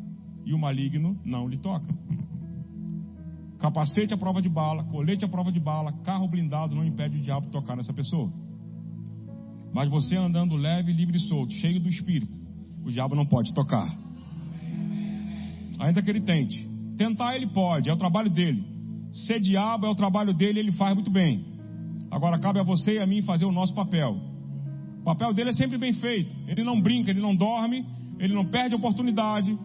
[0.46, 1.94] e o maligno não lhe toca.
[3.64, 7.22] Capacete à prova de bala, colete à prova de bala, carro blindado não impede o
[7.22, 8.30] diabo de tocar nessa pessoa.
[9.74, 12.38] Mas você andando leve, livre e solto, cheio do espírito,
[12.84, 13.88] o diabo não pode tocar.
[15.80, 16.68] Ainda que ele tente.
[16.98, 18.66] Tentar ele pode, é o trabalho dele.
[19.14, 21.46] Ser diabo é o trabalho dele, ele faz muito bem.
[22.12, 24.18] Agora cabe a você e a mim fazer o nosso papel.
[25.00, 26.36] O papel dele é sempre bem feito.
[26.50, 27.86] Ele não brinca, ele não dorme,
[28.20, 29.58] ele não perde oportunidade.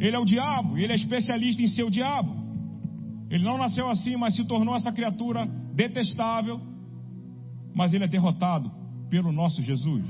[0.00, 2.41] Ele é o diabo, ele é especialista em ser o diabo.
[3.32, 6.60] Ele não nasceu assim, mas se tornou essa criatura detestável.
[7.74, 8.70] Mas ele é derrotado
[9.08, 10.04] pelo nosso Jesus.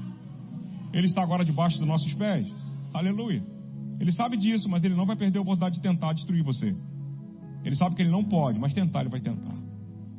[0.92, 2.52] Ele está agora debaixo dos nossos pés.
[2.92, 3.40] Aleluia.
[4.00, 6.74] Ele sabe disso, mas ele não vai perder a oportunidade de tentar destruir você.
[7.64, 9.54] Ele sabe que ele não pode, mas tentar ele vai tentar.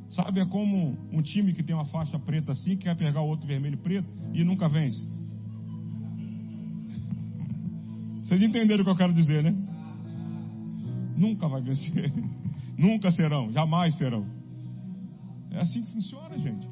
[0.07, 3.27] Sabe, é como um time que tem uma faixa preta assim, que quer pegar o
[3.27, 5.05] outro vermelho e preto e nunca vence.
[8.23, 9.53] Vocês entenderam o que eu quero dizer, né?
[11.17, 12.09] Nunca vai vencer.
[12.77, 14.25] Nunca serão, jamais serão.
[15.51, 16.67] É assim que funciona, gente.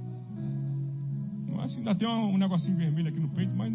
[1.47, 3.73] Não é assim, ainda tem um negocinho vermelho aqui no peito, mas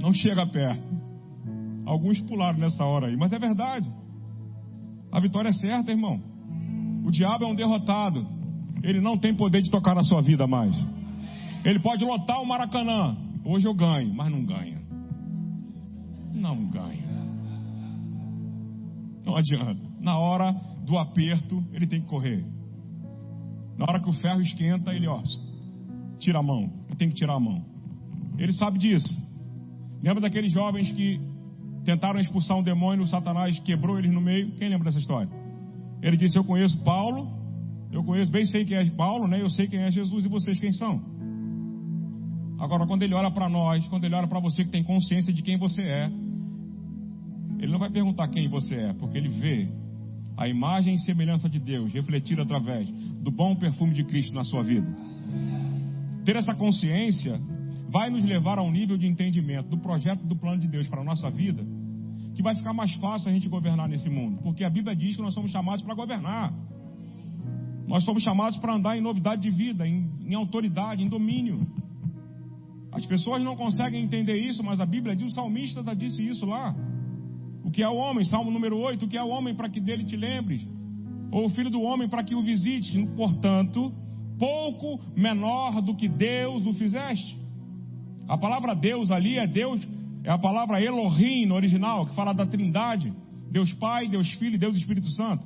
[0.00, 0.90] não chega perto.
[1.84, 3.90] Alguns pularam nessa hora aí, mas é verdade.
[5.12, 6.20] A vitória é certa, irmão.
[7.04, 8.26] O diabo é um derrotado.
[8.82, 10.74] Ele não tem poder de tocar na sua vida mais.
[11.64, 13.16] Ele pode lotar o Maracanã.
[13.44, 14.80] Hoje eu ganho, mas não ganha.
[16.32, 17.06] Não ganha.
[19.24, 19.80] Não adianta.
[20.00, 20.54] Na hora
[20.86, 22.44] do aperto, ele tem que correr.
[23.76, 25.20] Na hora que o ferro esquenta, ele ó,
[26.18, 26.70] tira a mão.
[26.86, 27.62] Ele tem que tirar a mão.
[28.38, 29.14] Ele sabe disso.
[30.02, 31.20] Lembra daqueles jovens que
[31.84, 34.52] tentaram expulsar um demônio, o Satanás quebrou eles no meio?
[34.52, 35.30] Quem lembra dessa história?
[36.00, 37.28] Ele disse: Eu conheço Paulo,
[37.90, 39.42] eu conheço, bem sei quem é Paulo, né?
[39.42, 41.02] Eu sei quem é Jesus e vocês quem são.
[42.58, 45.42] Agora, quando ele olha para nós, quando ele olha para você que tem consciência de
[45.42, 46.10] quem você é,
[47.58, 49.68] ele não vai perguntar quem você é, porque ele vê
[50.36, 54.62] a imagem e semelhança de Deus refletida através do bom perfume de Cristo na sua
[54.62, 54.86] vida.
[56.24, 57.40] Ter essa consciência
[57.88, 61.00] vai nos levar a um nível de entendimento do projeto do plano de Deus para
[61.00, 61.64] a nossa vida,
[62.34, 65.22] que vai ficar mais fácil a gente governar nesse mundo, porque a Bíblia diz que
[65.22, 66.52] nós somos chamados para governar.
[67.86, 71.60] Nós somos chamados para andar em novidade de vida, em, em autoridade, em domínio.
[72.92, 76.74] As pessoas não conseguem entender isso, mas a Bíblia diz, o salmista disse isso lá.
[77.66, 78.24] O que é o homem?
[78.24, 79.04] Salmo número 8.
[79.04, 80.64] O que é o homem para que dele te lembres?
[81.32, 82.94] Ou o filho do homem para que o visites?
[83.16, 83.92] Portanto,
[84.38, 87.36] pouco menor do que Deus o fizeste.
[88.28, 89.86] A palavra Deus ali é Deus,
[90.22, 93.12] é a palavra Elohim no original, que fala da Trindade:
[93.50, 95.44] Deus Pai, Deus Filho e Deus Espírito Santo.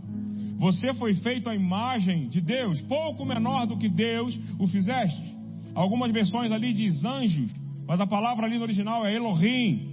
[0.59, 5.38] Você foi feito à imagem de Deus, pouco menor do que Deus o fizeste.
[5.74, 7.50] Algumas versões ali diz anjos,
[7.88, 9.89] mas a palavra ali no original é Elohim.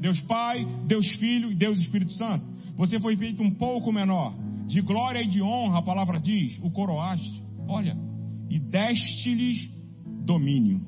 [0.00, 2.44] Deus Pai, Deus Filho e Deus Espírito Santo.
[2.76, 4.34] Você foi feito um pouco menor.
[4.66, 7.42] De glória e de honra, a palavra diz, o coroaste.
[7.68, 7.96] Olha,
[8.48, 9.68] e deste-lhes
[10.24, 10.80] domínio.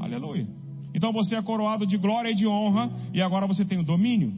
[0.00, 0.46] Aleluia.
[0.94, 4.32] Então você é coroado de glória e de honra, e agora você tem o domínio.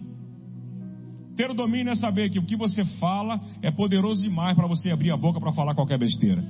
[1.36, 4.90] Ter o domínio é saber que o que você fala é poderoso demais para você
[4.90, 6.42] abrir a boca para falar qualquer besteira.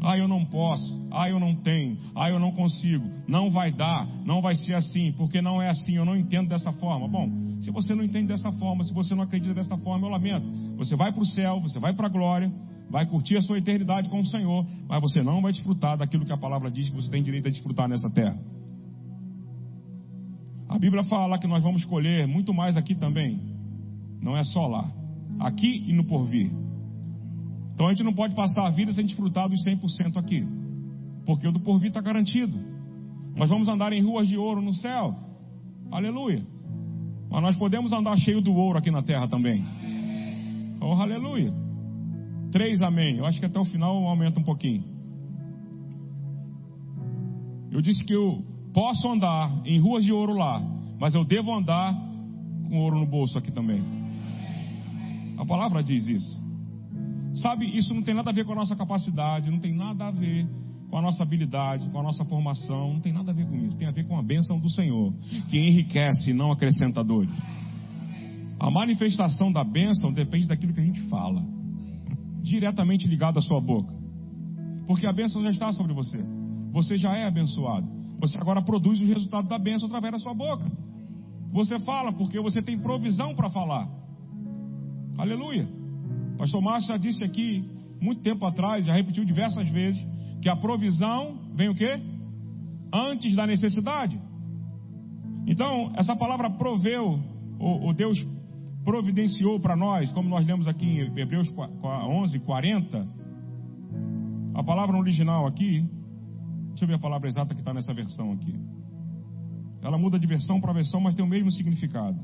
[0.00, 1.06] Ah, eu não posso.
[1.10, 1.98] Ah, eu não tenho.
[2.14, 3.04] Ah, eu não consigo.
[3.26, 4.06] Não vai dar.
[4.24, 5.96] Não vai ser assim, porque não é assim.
[5.96, 7.08] Eu não entendo dessa forma.
[7.08, 7.28] Bom,
[7.60, 10.48] se você não entende dessa forma, se você não acredita dessa forma, eu lamento.
[10.76, 12.52] Você vai para o céu, você vai para a glória,
[12.88, 16.32] vai curtir a sua eternidade com o Senhor, mas você não vai desfrutar daquilo que
[16.32, 18.38] a palavra diz que você tem direito a desfrutar nessa terra.
[20.68, 23.40] A Bíblia fala que nós vamos colher muito mais aqui também.
[24.20, 24.90] Não é só lá.
[25.40, 26.52] Aqui e no porvir.
[27.78, 30.44] Então a gente não pode passar a vida sem desfrutar dos 100% aqui,
[31.24, 32.58] porque o do porvir está garantido.
[33.36, 35.14] Nós vamos andar em ruas de ouro no céu,
[35.88, 36.44] aleluia.
[37.30, 39.64] Mas nós podemos andar cheio do ouro aqui na terra também.
[40.80, 41.54] Oh, aleluia.
[42.50, 43.18] Três amém.
[43.18, 44.82] Eu acho que até o final aumenta um pouquinho.
[47.70, 50.60] Eu disse que eu posso andar em ruas de ouro lá,
[50.98, 51.94] mas eu devo andar
[52.68, 53.84] com ouro no bolso aqui também.
[55.38, 56.37] A palavra diz isso.
[57.34, 60.10] Sabe, isso não tem nada a ver com a nossa capacidade, não tem nada a
[60.10, 60.46] ver
[60.90, 63.76] com a nossa habilidade, com a nossa formação, não tem nada a ver com isso.
[63.76, 65.12] Tem a ver com a bênção do Senhor,
[65.48, 67.30] que enriquece e não acrescenta dores.
[68.58, 71.44] A manifestação da bênção depende daquilo que a gente fala,
[72.42, 73.94] diretamente ligado à sua boca.
[74.86, 76.18] Porque a bênção já está sobre você.
[76.72, 77.86] Você já é abençoado.
[78.20, 80.64] Você agora produz os resultados da bênção através da sua boca.
[81.52, 83.88] Você fala porque você tem provisão para falar.
[85.16, 85.77] Aleluia.
[86.38, 87.68] Pastor Márcio já disse aqui,
[88.00, 90.00] muito tempo atrás, já repetiu diversas vezes,
[90.40, 92.00] que a provisão vem o quê?
[92.94, 94.18] Antes da necessidade.
[95.46, 97.20] Então, essa palavra proveu,
[97.58, 98.24] o, Deus
[98.84, 103.08] providenciou para nós, como nós lemos aqui em Hebreus 11, 40.
[104.54, 105.84] A palavra original aqui,
[106.68, 108.54] deixa eu ver a palavra exata que está nessa versão aqui.
[109.82, 112.18] Ela muda de versão para versão, mas tem o mesmo significado.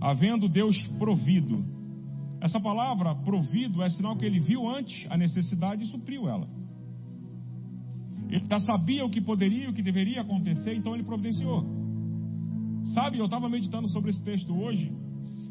[0.00, 1.64] Havendo Deus provido.
[2.40, 6.48] Essa palavra provido é sinal que ele viu antes a necessidade e supriu ela.
[8.28, 11.64] Ele já sabia o que poderia o que deveria acontecer, então ele providenciou.
[12.94, 14.92] Sabe, eu estava meditando sobre esse texto hoje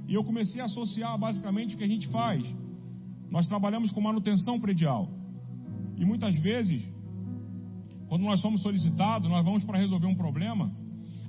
[0.08, 2.44] e eu comecei a associar basicamente o que a gente faz.
[3.30, 5.10] Nós trabalhamos com manutenção predial.
[5.98, 6.82] E muitas vezes,
[8.08, 10.72] quando nós somos solicitados, nós vamos para resolver um problema,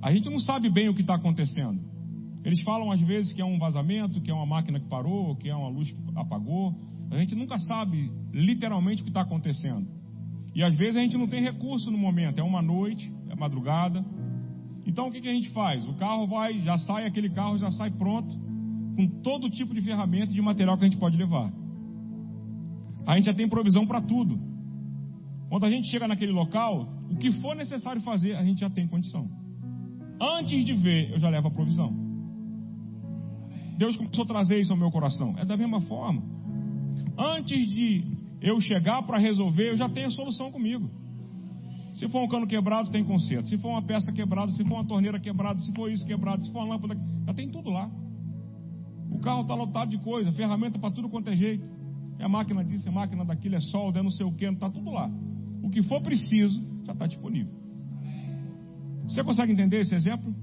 [0.01, 1.81] a gente não sabe bem o que está acontecendo.
[2.43, 5.49] Eles falam às vezes que é um vazamento, que é uma máquina que parou, que
[5.49, 6.73] é uma luz que apagou.
[7.11, 9.87] A gente nunca sabe literalmente o que está acontecendo.
[10.55, 14.03] E às vezes a gente não tem recurso no momento, é uma noite, é madrugada.
[14.85, 15.85] Então o que, que a gente faz?
[15.85, 18.35] O carro vai, já sai, aquele carro já sai pronto,
[18.95, 21.51] com todo tipo de ferramenta e de material que a gente pode levar.
[23.05, 24.39] A gente já tem provisão para tudo.
[25.49, 28.87] Quando a gente chega naquele local, o que for necessário fazer, a gente já tem
[28.87, 29.29] condição.
[30.21, 32.08] Antes de ver, eu já levo a provisão.
[33.79, 35.35] Deus começou a trazer isso ao meu coração.
[35.37, 36.21] É da mesma forma.
[37.17, 38.03] Antes de
[38.41, 40.89] eu chegar para resolver, eu já tenho a solução comigo.
[41.93, 43.47] Se for um cano quebrado, tem conserto.
[43.47, 46.51] Se for uma peça quebrada, se for uma torneira quebrada, se for isso quebrado, se
[46.51, 47.89] for uma lâmpada, já tem tudo lá.
[49.09, 51.69] O carro está lotado de coisa, ferramenta para tudo quanto é jeito.
[52.19, 54.91] É máquina disso, é máquina daquilo, é solda, é não sei o que, está tudo
[54.91, 55.09] lá.
[55.63, 57.53] O que for preciso já está disponível.
[59.05, 60.35] Você consegue entender esse exemplo?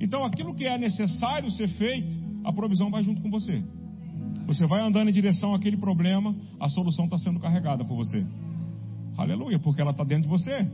[0.00, 3.62] Então, aquilo que é necessário ser feito, a provisão vai junto com você.
[4.46, 8.24] Você vai andando em direção àquele problema, a solução está sendo carregada por você.
[9.16, 10.70] Aleluia, porque ela está dentro de você.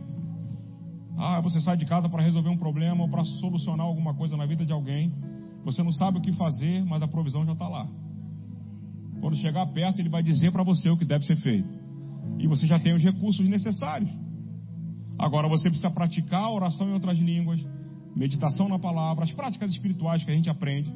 [1.18, 4.46] Ah, você sai de casa para resolver um problema ou para solucionar alguma coisa na
[4.46, 5.12] vida de alguém.
[5.64, 7.86] Você não sabe o que fazer, mas a provisão já está lá.
[9.20, 11.68] Quando chegar perto, ele vai dizer para você o que deve ser feito.
[12.38, 14.10] E você já tem os recursos necessários.
[15.18, 17.64] Agora você precisa praticar oração em outras línguas,
[18.14, 20.92] meditação na palavra, as práticas espirituais que a gente aprende,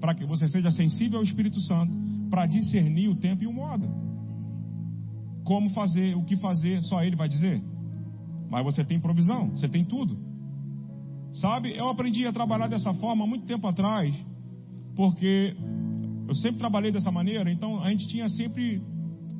[0.00, 1.96] para que você seja sensível ao Espírito Santo,
[2.30, 3.86] para discernir o tempo e o modo.
[5.44, 7.62] Como fazer, o que fazer, só Ele vai dizer.
[8.50, 10.18] Mas você tem provisão, você tem tudo.
[11.32, 14.14] Sabe, eu aprendi a trabalhar dessa forma muito tempo atrás,
[14.96, 15.56] porque
[16.26, 18.82] eu sempre trabalhei dessa maneira, então a gente tinha sempre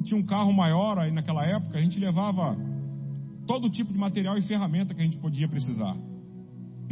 [0.05, 2.57] tinha um carro maior aí naquela época, a gente levava
[3.47, 5.97] todo tipo de material e ferramenta que a gente podia precisar.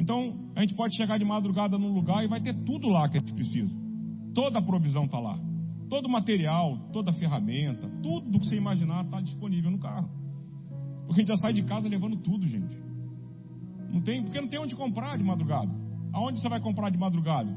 [0.09, 3.19] Então, a gente pode chegar de madrugada num lugar e vai ter tudo lá que
[3.19, 3.79] a gente precisa.
[4.35, 5.39] Toda a provisão está lá.
[5.91, 10.09] Todo o material, toda a ferramenta, tudo que você imaginar está disponível no carro.
[11.05, 12.75] Porque a gente já sai de casa levando tudo, gente.
[13.93, 15.71] Não tem, porque não tem onde comprar de madrugada.
[16.15, 17.55] Aonde você vai comprar de madrugada?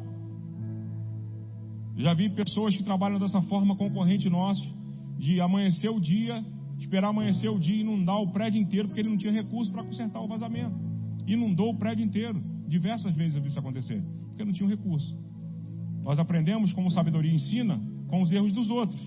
[1.96, 4.76] Já vi pessoas que trabalham dessa forma, concorrente nosso,
[5.18, 6.44] de amanhecer o dia,
[6.78, 9.86] esperar amanhecer o dia e inundar o prédio inteiro, porque ele não tinha recurso para
[9.86, 10.91] consertar o vazamento.
[11.34, 12.42] Inundou o prédio inteiro.
[12.68, 15.18] Diversas vezes eu vi isso acontecer, porque não tinha recurso.
[16.04, 19.00] Nós aprendemos, como sabedoria ensina, com os erros dos outros.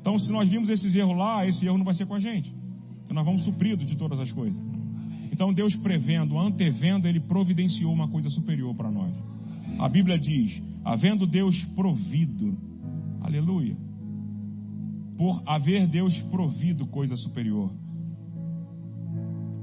[0.00, 2.54] Então, se nós vimos esses erros lá, esse erro não vai ser com a gente.
[2.98, 4.60] Porque nós vamos suprido de todas as coisas.
[5.32, 9.12] Então, Deus prevendo, antevendo, Ele providenciou uma coisa superior para nós.
[9.78, 12.56] A Bíblia diz: havendo Deus provido,
[13.20, 13.76] aleluia,
[15.16, 17.72] por haver Deus provido coisa superior.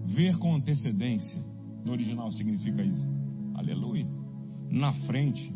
[0.06, 1.42] Ver com antecedência,
[1.86, 3.12] no original significa isso.
[3.56, 4.08] Aleluia.
[4.70, 5.54] Na frente,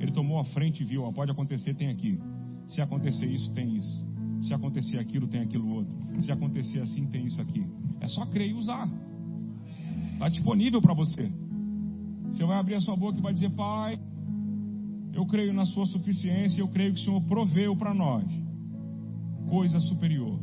[0.00, 2.20] ele tomou a frente e viu, ó, pode acontecer, tem aqui.
[2.66, 4.06] Se acontecer isso, tem isso.
[4.40, 5.96] Se acontecer aquilo, tem aquilo outro.
[6.20, 7.64] Se acontecer assim, tem isso aqui.
[8.00, 8.88] É só crer e usar.
[10.12, 11.30] Está disponível para você.
[12.26, 13.98] Você vai abrir a sua boca e vai dizer: Pai,
[15.12, 18.24] eu creio na Sua suficiência, eu creio que o Senhor proveu para nós
[19.48, 20.38] coisa superior.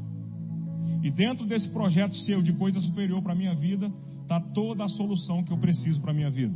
[1.04, 3.92] E dentro desse projeto seu de coisa superior para a minha vida,
[4.26, 6.54] está toda a solução que eu preciso para a minha vida.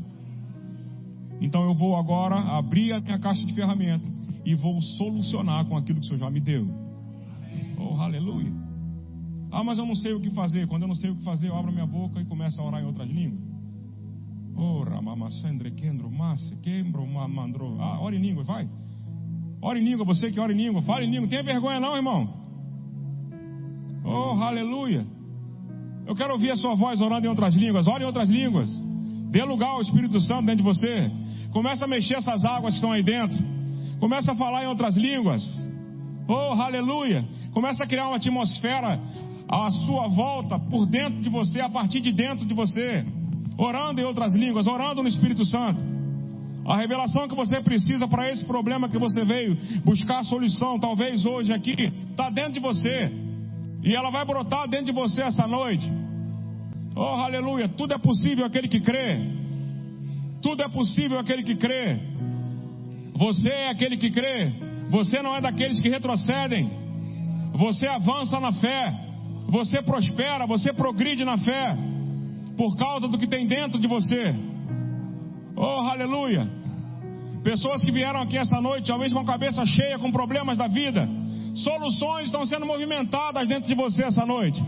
[1.40, 4.10] Então eu vou agora abrir a minha caixa de ferramentas
[4.44, 6.68] e vou solucionar com aquilo que o Senhor já me deu.
[7.78, 8.52] Oh, aleluia.
[9.52, 10.68] Ah, mas eu não sei o que fazer.
[10.68, 12.82] Quando eu não sei o que fazer, eu abro minha boca e começo a orar
[12.82, 13.48] em outras línguas.
[14.56, 17.78] Oh, Ramamasandre, Kendro, Massa, Kembro, Mamandro.
[17.80, 18.68] Ah, ora em língua, vai.
[19.62, 20.82] Ora em língua, você que ora em língua.
[20.82, 21.22] Fala em língua.
[21.22, 22.34] Não tenha vergonha não, irmão.
[24.04, 25.06] Oh, aleluia.
[26.10, 27.88] Eu quero ouvir a sua voz orando em outras línguas.
[27.88, 28.68] Ore em outras línguas.
[29.30, 31.12] Dê lugar ao Espírito Santo dentro de você.
[31.52, 33.38] Começa a mexer essas águas que estão aí dentro.
[34.00, 35.44] Começa a falar em outras línguas.
[36.28, 37.24] Oh, aleluia.
[37.54, 39.00] Começa a criar uma atmosfera
[39.48, 43.06] à sua volta, por dentro de você, a partir de dentro de você.
[43.56, 45.80] Orando em outras línguas, orando no Espírito Santo.
[46.66, 49.56] A revelação que você precisa para esse problema que você veio
[49.86, 53.12] buscar a solução, talvez hoje aqui, está dentro de você.
[53.84, 55.99] E ela vai brotar dentro de você essa noite.
[57.02, 57.70] Oh, aleluia.
[57.70, 59.20] Tudo é possível aquele que crê.
[60.42, 61.98] Tudo é possível aquele que crê.
[63.16, 64.52] Você é aquele que crê.
[64.90, 66.70] Você não é daqueles que retrocedem.
[67.56, 68.94] Você avança na fé.
[69.48, 70.46] Você prospera.
[70.46, 71.78] Você progride na fé.
[72.58, 74.36] Por causa do que tem dentro de você.
[75.56, 76.46] Oh, aleluia.
[77.46, 81.08] Pessoas que vieram aqui essa noite, talvez com a cabeça cheia, com problemas da vida
[81.56, 84.64] Soluções estão sendo movimentadas dentro de você essa noite.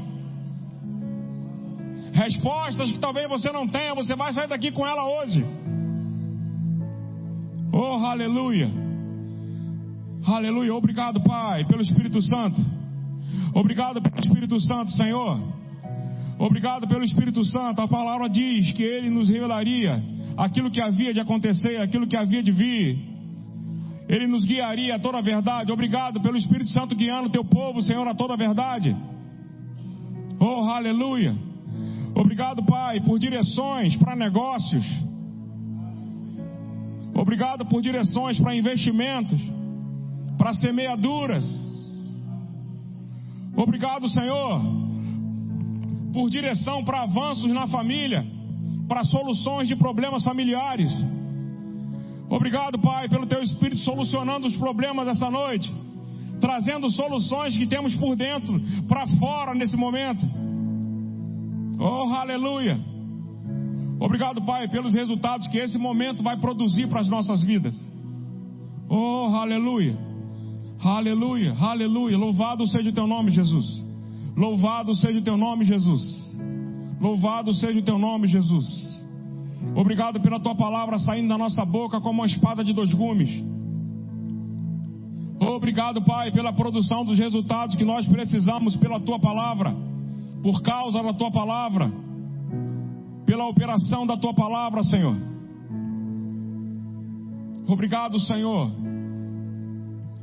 [2.22, 5.44] Respostas que talvez você não tenha, você vai sair daqui com ela hoje.
[7.74, 8.70] Oh, aleluia.
[10.28, 10.76] Aleluia.
[10.76, 12.62] Obrigado, Pai, pelo Espírito Santo.
[13.56, 15.40] Obrigado pelo Espírito Santo, Senhor.
[16.38, 17.82] Obrigado pelo Espírito Santo.
[17.82, 20.04] A palavra diz que ele nos revelaria
[20.38, 23.00] aquilo que havia de acontecer, aquilo que havia de vir.
[24.08, 25.72] Ele nos guiaria a toda a verdade.
[25.72, 28.96] Obrigado pelo Espírito Santo guiando o teu povo, Senhor, a toda a verdade.
[30.40, 31.51] Oh, aleluia.
[32.42, 34.84] Obrigado, Pai, por direções para negócios.
[37.14, 39.40] Obrigado por direções para investimentos,
[40.40, 41.46] para semeaduras.
[43.56, 44.60] Obrigado, Senhor,
[46.12, 48.26] por direção para avanços na família,
[48.88, 50.92] para soluções de problemas familiares.
[52.28, 55.72] Obrigado, Pai, pelo teu Espírito solucionando os problemas essa noite,
[56.40, 60.41] trazendo soluções que temos por dentro para fora nesse momento.
[61.84, 62.80] Oh, aleluia.
[64.00, 67.76] Obrigado, Pai, pelos resultados que esse momento vai produzir para as nossas vidas.
[68.88, 69.98] Oh, aleluia.
[70.84, 72.16] Aleluia, aleluia.
[72.16, 73.84] Louvado seja o teu nome, Jesus.
[74.38, 76.38] Louvado seja o teu nome, Jesus.
[77.00, 79.04] Louvado seja o teu nome, Jesus.
[79.76, 83.30] Obrigado pela tua palavra saindo da nossa boca como uma espada de dois gumes.
[85.40, 89.76] Obrigado, Pai, pela produção dos resultados que nós precisamos pela tua palavra,
[90.42, 91.92] por causa da tua palavra,
[93.26, 95.16] pela operação da tua palavra, Senhor.
[97.68, 98.72] Obrigado, Senhor,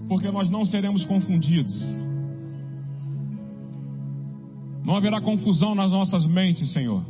[0.09, 1.73] porque nós não seremos confundidos.
[4.85, 7.05] Não haverá confusão nas nossas mentes, Senhor.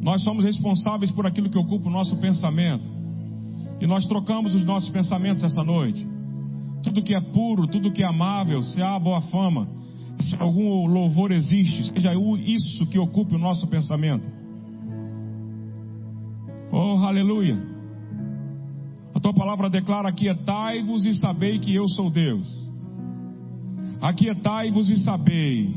[0.00, 2.88] Nós somos responsáveis por aquilo que ocupa o nosso pensamento.
[3.80, 6.06] E nós trocamos os nossos pensamentos essa noite.
[6.82, 9.68] Tudo que é puro, tudo que é amável, se há boa fama,
[10.22, 14.28] se algum louvor existe, seja isso que ocupe o nosso pensamento.
[16.72, 17.56] Oh, aleluia.
[19.14, 22.48] A tua palavra declara: Aquietai-vos e sabei que eu sou Deus.
[24.00, 25.74] Aquietai-vos e sabei.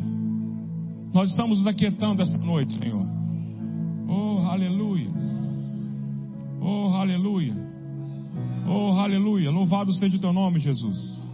[1.13, 3.05] Nós estamos nos aquietando esta noite, Senhor.
[4.07, 5.11] Oh, aleluia.
[6.61, 7.53] Oh, aleluia.
[8.67, 9.51] Oh, aleluia.
[9.51, 11.31] Louvado seja o teu nome, Jesus.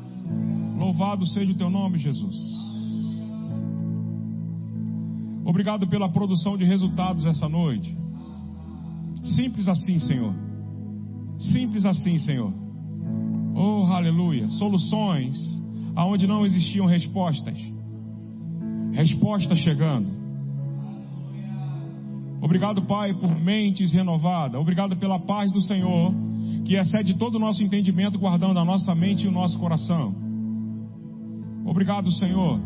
[0.78, 2.68] Louvado seja o teu nome, Jesus.
[5.50, 7.91] Obrigado pela produção de resultados essa noite.
[9.36, 10.32] Simples assim, Senhor.
[11.39, 12.54] Simples assim, Senhor.
[13.56, 14.47] Oh, aleluia.
[14.52, 15.36] Soluções
[15.95, 17.58] aonde não existiam respostas.
[18.91, 20.08] Respostas chegando.
[22.39, 24.62] Obrigado, Pai, por mentes renovadas.
[24.62, 26.14] Obrigado pela paz do Senhor,
[26.64, 30.14] que excede todo o nosso entendimento, guardando a nossa mente e o nosso coração.
[31.66, 32.62] Obrigado, Senhor,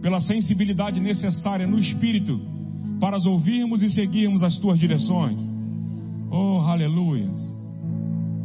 [0.00, 2.40] pela sensibilidade necessária no espírito
[3.00, 5.40] para as ouvirmos e seguirmos as tuas direções.
[6.30, 7.40] Oh, aleluias.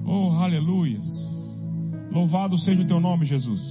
[0.05, 1.05] Oh, aleluias.
[2.11, 3.61] Louvado seja o teu nome, Jesus.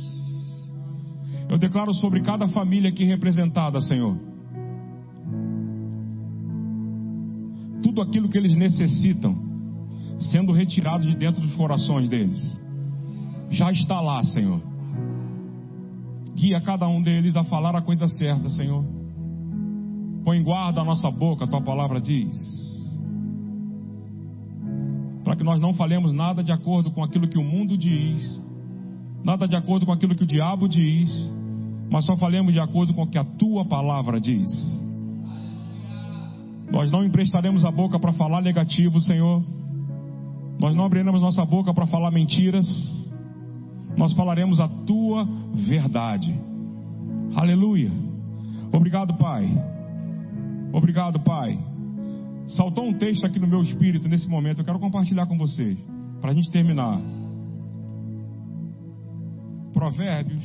[1.49, 4.19] Eu declaro sobre cada família aqui representada, Senhor.
[7.83, 9.37] Tudo aquilo que eles necessitam
[10.19, 12.59] sendo retirado de dentro dos corações deles.
[13.51, 14.72] Já está lá, Senhor.
[16.35, 18.85] Guia cada um deles a falar a coisa certa, Senhor.
[20.25, 22.37] Põe guarda a nossa boca, a tua palavra diz.
[25.25, 28.43] Para que nós não falemos nada de acordo com aquilo que o mundo diz,
[29.25, 31.11] nada de acordo com aquilo que o diabo diz,
[31.91, 34.49] mas só falemos de acordo com o que a tua palavra diz.
[36.71, 39.45] Nós não emprestaremos a boca para falar negativo, Senhor.
[40.59, 42.67] Nós não abriremos nossa boca para falar mentiras.
[43.97, 46.39] Nós falaremos a tua verdade.
[47.35, 47.91] Aleluia.
[48.73, 49.49] Obrigado, Pai.
[50.73, 51.59] Obrigado, Pai.
[52.47, 54.61] Saltou um texto aqui no meu espírito nesse momento.
[54.61, 55.79] Eu quero compartilhar com vocês.
[56.21, 57.01] Para a gente terminar.
[59.73, 60.45] Provérbios.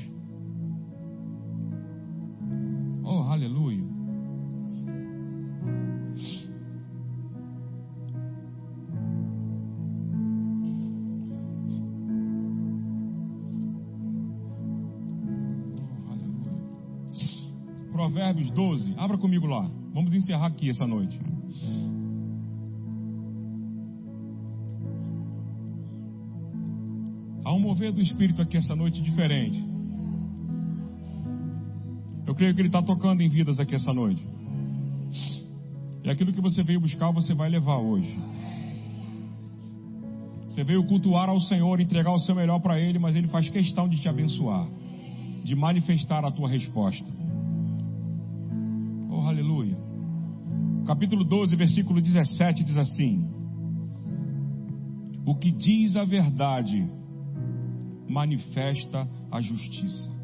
[18.17, 18.95] Provérbios 12.
[18.97, 19.69] Abra comigo lá.
[19.93, 21.19] Vamos encerrar aqui essa noite.
[27.45, 29.63] Há um mover do Espírito aqui essa noite diferente.
[32.25, 34.25] Eu creio que Ele está tocando em vidas aqui essa noite.
[36.03, 38.17] E aquilo que você veio buscar, você vai levar hoje.
[40.49, 43.87] Você veio cultuar ao Senhor, entregar o seu melhor para Ele, mas Ele faz questão
[43.87, 44.67] de te abençoar,
[45.43, 47.16] de manifestar a tua resposta.
[50.87, 53.29] Capítulo 12, versículo 17 diz assim:
[55.25, 56.89] O que diz a verdade
[58.07, 60.15] manifesta a justiça.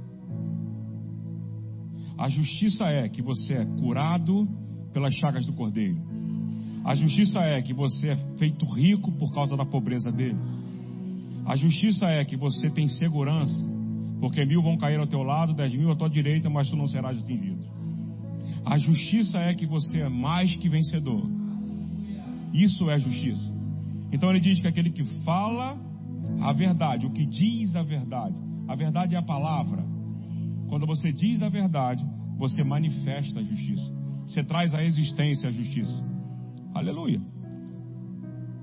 [2.18, 4.48] A justiça é que você é curado
[4.94, 6.02] pelas chagas do cordeiro.
[6.86, 10.40] A justiça é que você é feito rico por causa da pobreza dele.
[11.46, 13.66] A justiça é que você tem segurança,
[14.22, 16.88] porque mil vão cair ao teu lado, dez mil à tua direita, mas tu não
[16.88, 17.53] serás atingido.
[18.66, 21.30] A justiça é que você é mais que vencedor.
[22.54, 23.52] Isso é justiça.
[24.12, 25.78] Então ele diz que aquele que fala
[26.42, 28.36] a verdade, o que diz a verdade,
[28.68, 29.84] a verdade é a palavra.
[30.70, 32.06] Quando você diz a verdade,
[32.38, 33.92] você manifesta a justiça.
[34.26, 36.04] Você traz à existência a justiça.
[36.74, 37.22] Aleluia.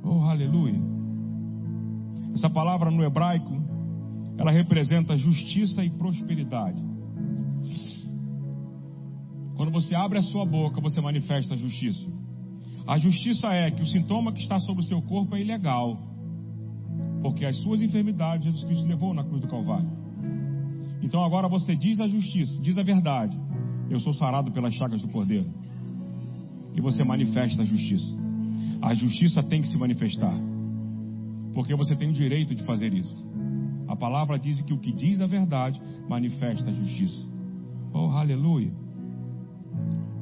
[0.02, 0.80] Oh, aleluia.
[2.34, 3.52] Essa palavra no hebraico,
[4.38, 6.82] ela representa justiça e prosperidade.
[9.60, 12.10] Quando você abre a sua boca, você manifesta a justiça.
[12.86, 15.98] A justiça é que o sintoma que está sobre o seu corpo é ilegal.
[17.20, 19.90] Porque as suas enfermidades Jesus Cristo levou na cruz do Calvário.
[21.02, 23.38] Então agora você diz a justiça, diz a verdade.
[23.90, 25.52] Eu sou sarado pelas chagas do Cordeiro.
[26.74, 28.16] E você manifesta a justiça.
[28.80, 30.40] A justiça tem que se manifestar.
[31.52, 33.28] Porque você tem o direito de fazer isso.
[33.88, 37.30] A palavra diz que o que diz a verdade manifesta a justiça.
[37.92, 38.72] Oh, aleluia.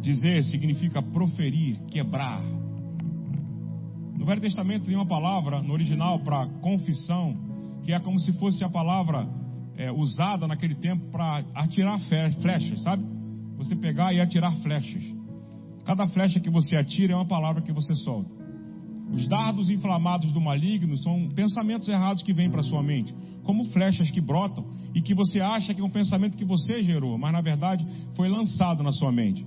[0.01, 2.43] Dizer significa proferir, quebrar.
[4.17, 7.37] No Velho Testamento tem uma palavra no original para confissão,
[7.85, 9.29] que é como se fosse a palavra
[9.77, 13.05] é, usada naquele tempo para atirar flechas, sabe?
[13.57, 15.03] Você pegar e atirar flechas.
[15.85, 18.35] Cada flecha que você atira é uma palavra que você solta.
[19.13, 24.11] Os dardos inflamados do maligno são pensamentos errados que vêm para sua mente, como flechas
[24.11, 27.41] que brotam e que você acha que é um pensamento que você gerou, mas na
[27.41, 29.47] verdade foi lançado na sua mente.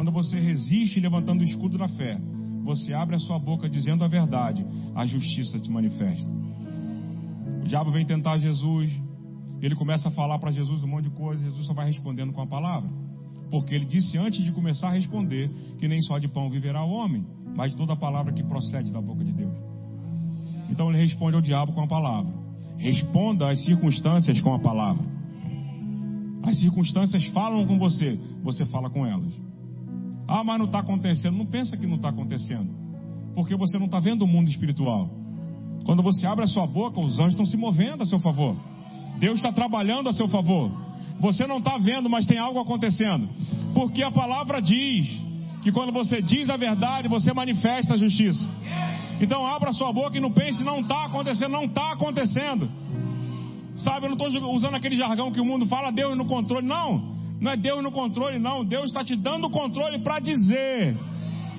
[0.00, 2.18] Quando você resiste levantando o escudo da fé,
[2.64, 6.26] você abre a sua boca dizendo a verdade, a justiça te manifesta.
[7.62, 8.90] O diabo vem tentar Jesus,
[9.60, 12.40] ele começa a falar para Jesus um monte de coisa, Jesus só vai respondendo com
[12.40, 12.88] a palavra.
[13.50, 16.90] Porque ele disse antes de começar a responder que nem só de pão viverá o
[16.90, 17.22] homem,
[17.54, 19.52] mas de toda a palavra que procede da boca de Deus.
[20.70, 22.32] Então ele responde ao diabo com a palavra.
[22.78, 25.04] Responda às circunstâncias com a palavra.
[26.42, 29.50] As circunstâncias falam com você, você fala com elas.
[30.30, 31.36] Ah, mas não está acontecendo.
[31.36, 32.70] Não pensa que não está acontecendo.
[33.34, 35.10] Porque você não está vendo o mundo espiritual.
[35.84, 38.56] Quando você abre a sua boca, os anjos estão se movendo a seu favor.
[39.18, 40.70] Deus está trabalhando a seu favor.
[41.18, 43.28] Você não está vendo, mas tem algo acontecendo.
[43.74, 45.08] Porque a palavra diz
[45.64, 48.48] que quando você diz a verdade, você manifesta a justiça.
[49.20, 52.70] Então abra sua boca e não pense, não está acontecendo, não está acontecendo.
[53.76, 56.66] Sabe, eu não estou usando aquele jargão que o mundo fala, Deus no controle.
[56.66, 58.64] Não, não é Deus no controle, não.
[58.64, 60.96] Deus está te dando o controle para dizer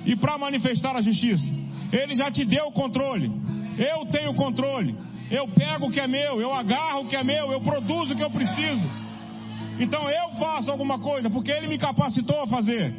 [0.05, 1.47] e para manifestar a justiça.
[1.91, 3.31] Ele já te deu o controle.
[3.77, 4.95] Eu tenho o controle.
[5.31, 8.15] Eu pego o que é meu, eu agarro o que é meu, eu produzo o
[8.15, 8.87] que eu preciso.
[9.79, 12.93] Então eu faço alguma coisa, porque Ele me capacitou a fazer.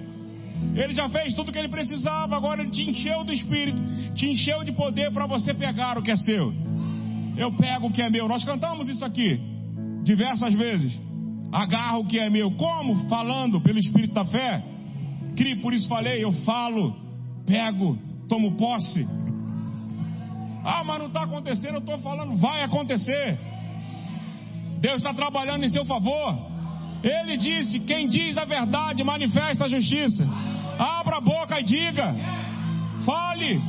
[0.75, 3.83] Ele já fez tudo o que Ele precisava, agora Ele te encheu do Espírito,
[4.15, 6.53] te encheu de poder para você pegar o que é seu.
[7.37, 8.27] Eu pego o que é meu.
[8.27, 9.39] Nós cantamos isso aqui
[10.03, 11.12] diversas vezes.
[11.53, 12.51] Agarro o que é meu.
[12.53, 13.09] Como?
[13.09, 14.65] Falando pelo Espírito da fé.
[15.37, 16.97] Crie, por isso falei, eu falo,
[17.47, 17.99] pego,
[18.29, 19.07] tomo posse.
[20.65, 23.39] Ah, mas não está acontecendo, eu estou falando, vai acontecer.
[24.81, 26.53] Deus está trabalhando em seu favor.
[27.03, 30.25] Ele disse: quem diz a verdade manifesta a justiça.
[30.79, 32.15] Abra a boca e diga.
[33.05, 33.61] Fale.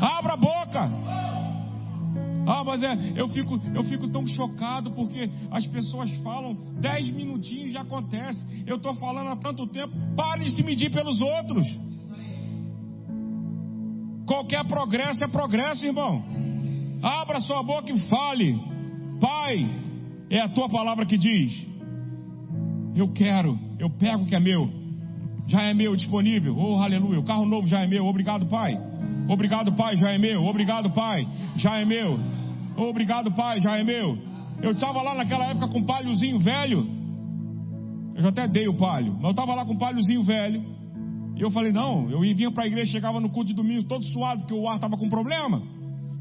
[0.00, 0.90] Abra a boca.
[2.46, 7.72] Ah, mas é, eu fico, eu fico tão chocado porque as pessoas falam, dez minutinhos
[7.72, 8.44] já acontece.
[8.66, 9.92] Eu estou falando há tanto tempo.
[10.16, 11.66] Pare de se medir pelos outros.
[14.26, 16.24] Qualquer progresso é progresso, irmão.
[17.02, 18.58] Abra sua boca e fale.
[19.20, 19.68] Pai,
[20.30, 21.66] é a tua palavra que diz.
[22.94, 24.68] Eu quero, eu pego o que é meu.
[25.46, 26.56] Já é meu, disponível.
[26.56, 27.18] Oh, aleluia.
[27.18, 28.06] O carro novo já é meu.
[28.06, 28.78] Obrigado, Pai.
[29.28, 30.44] Obrigado, Pai, já é meu.
[30.44, 31.26] Obrigado, Pai,
[31.56, 32.18] já é meu.
[32.76, 34.18] Obrigado, Pai, já é meu.
[34.62, 36.86] Eu estava lá naquela época com um palhozinho velho.
[38.14, 40.62] Eu já até dei o palho, mas eu estava lá com um palhozinho velho.
[41.36, 44.04] E eu falei, não, eu vinha para a igreja, chegava no culto de domingo todo
[44.04, 45.62] suado, porque o ar estava com problema.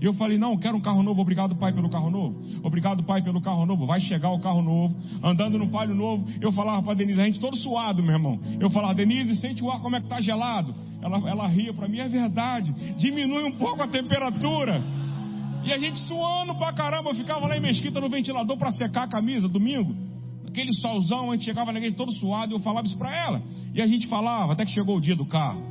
[0.01, 2.41] E eu falei, não, quero um carro novo, obrigado pai pelo carro novo.
[2.63, 3.85] Obrigado pai pelo carro novo.
[3.85, 6.25] Vai chegar o carro novo, andando no palio novo.
[6.41, 8.39] Eu falava para Denise, a gente todo suado, meu irmão.
[8.59, 10.73] Eu falava, Denise, sente o ar como é que tá gelado.
[11.03, 12.73] Ela, ela ria para mim, é verdade.
[12.97, 14.81] Diminui um pouco a temperatura.
[15.63, 19.03] E a gente suando pra caramba, eu ficava lá em Mesquita no ventilador para secar
[19.03, 19.95] a camisa, domingo.
[20.47, 23.41] Aquele solzão, a gente chegava na igreja todo suado, e eu falava isso para ela.
[23.73, 25.61] E a gente falava, até que chegou o dia do carro.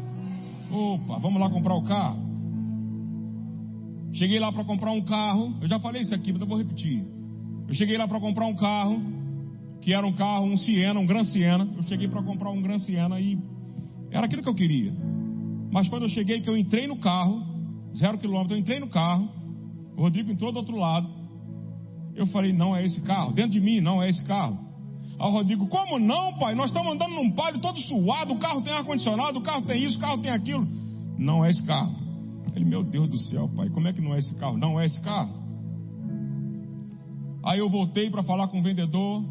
[0.70, 2.30] Opa, vamos lá comprar o carro.
[4.12, 5.54] Cheguei lá para comprar um carro.
[5.60, 7.04] Eu já falei isso aqui, mas eu vou repetir.
[7.68, 9.00] Eu cheguei lá para comprar um carro,
[9.80, 11.68] que era um carro, um Siena, um Gran Siena.
[11.76, 13.38] Eu cheguei para comprar um Gran Siena e
[14.10, 14.92] era aquilo que eu queria.
[15.72, 17.44] Mas quando eu cheguei, que eu entrei no carro,
[17.96, 19.28] zero quilômetro, eu entrei no carro,
[19.96, 21.08] o Rodrigo entrou do outro lado.
[22.14, 23.32] Eu falei, não é esse carro.
[23.32, 24.58] Dentro de mim, não é esse carro.
[25.18, 26.54] Aí o Rodrigo, como não, pai?
[26.54, 29.98] Nós estamos andando num palio todo suado, o carro tem ar-condicionado, o carro tem isso,
[29.98, 30.66] o carro tem aquilo.
[31.18, 31.94] Não é esse carro.
[32.54, 34.56] Ele, meu Deus do céu, pai, como é que não é esse carro?
[34.56, 35.30] Não é esse carro.
[37.44, 39.24] Aí eu voltei para falar com o vendedor.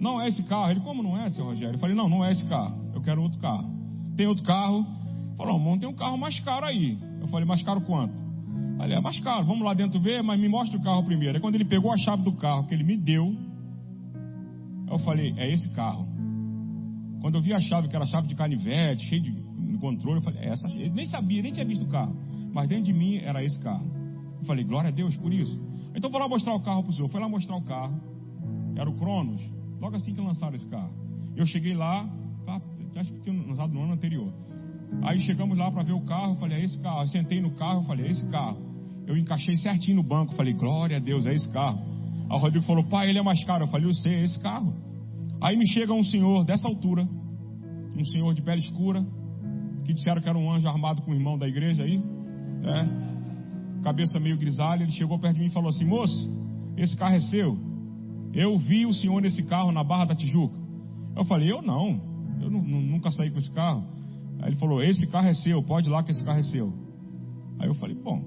[0.00, 0.70] Não é esse carro.
[0.70, 1.76] Ele, como não é, seu Rogério?
[1.76, 2.90] Eu falei, não, não é esse carro.
[2.92, 3.70] Eu quero outro carro.
[4.16, 4.84] Tem outro carro?
[5.36, 6.98] Falou, não, tem um carro mais caro aí.
[7.20, 8.31] Eu falei, mais caro quanto?
[8.82, 11.36] Ele é mais caro, vamos lá dentro ver, mas me mostra o carro primeiro.
[11.36, 13.34] Aí quando ele pegou a chave do carro que ele me deu,
[14.90, 16.06] eu falei, é esse carro.
[17.20, 19.42] Quando eu vi a chave, que era chave de canivete, cheio de
[19.82, 20.18] controle.
[20.18, 22.16] Eu falei, é essa, ele nem sabia, nem tinha visto o carro.
[22.52, 23.90] Mas dentro de mim era esse carro.
[24.40, 25.60] Eu falei, glória a Deus por isso.
[25.94, 27.08] Então vou lá mostrar o carro para o senhor.
[27.08, 28.00] Foi lá mostrar o carro.
[28.76, 29.42] Era o Cronos.
[29.80, 30.92] Logo assim que lançaram esse carro.
[31.36, 32.08] Eu cheguei lá,
[32.96, 34.32] acho que tinha lançado no ano anterior.
[35.02, 36.34] Aí chegamos lá para ver o carro.
[36.36, 37.02] Falei, é esse carro.
[37.02, 37.82] Eu sentei no carro.
[37.82, 38.71] Falei, é esse carro.
[39.06, 40.34] Eu encaixei certinho no banco.
[40.34, 41.80] Falei, glória a Deus, é esse carro.
[42.30, 43.64] Aí o Rodrigo falou, pai, ele é mais caro.
[43.64, 44.72] Eu falei, eu sei, é esse carro.
[45.40, 47.06] Aí me chega um senhor dessa altura,
[47.96, 49.04] um senhor de pele escura,
[49.84, 52.00] que disseram que era um anjo armado com o irmão da igreja aí,
[52.62, 56.32] é, cabeça meio grisalha, ele chegou perto de mim e falou assim: Moço,
[56.76, 57.56] esse carro é seu.
[58.32, 60.56] Eu vi o senhor nesse carro na Barra da Tijuca.
[61.16, 62.00] Eu falei: Eu não,
[62.40, 63.84] eu nunca saí com esse carro.
[64.40, 66.72] Aí ele falou: Esse carro é seu, pode ir lá que esse carro é seu.
[67.58, 68.22] Aí eu falei: Bom,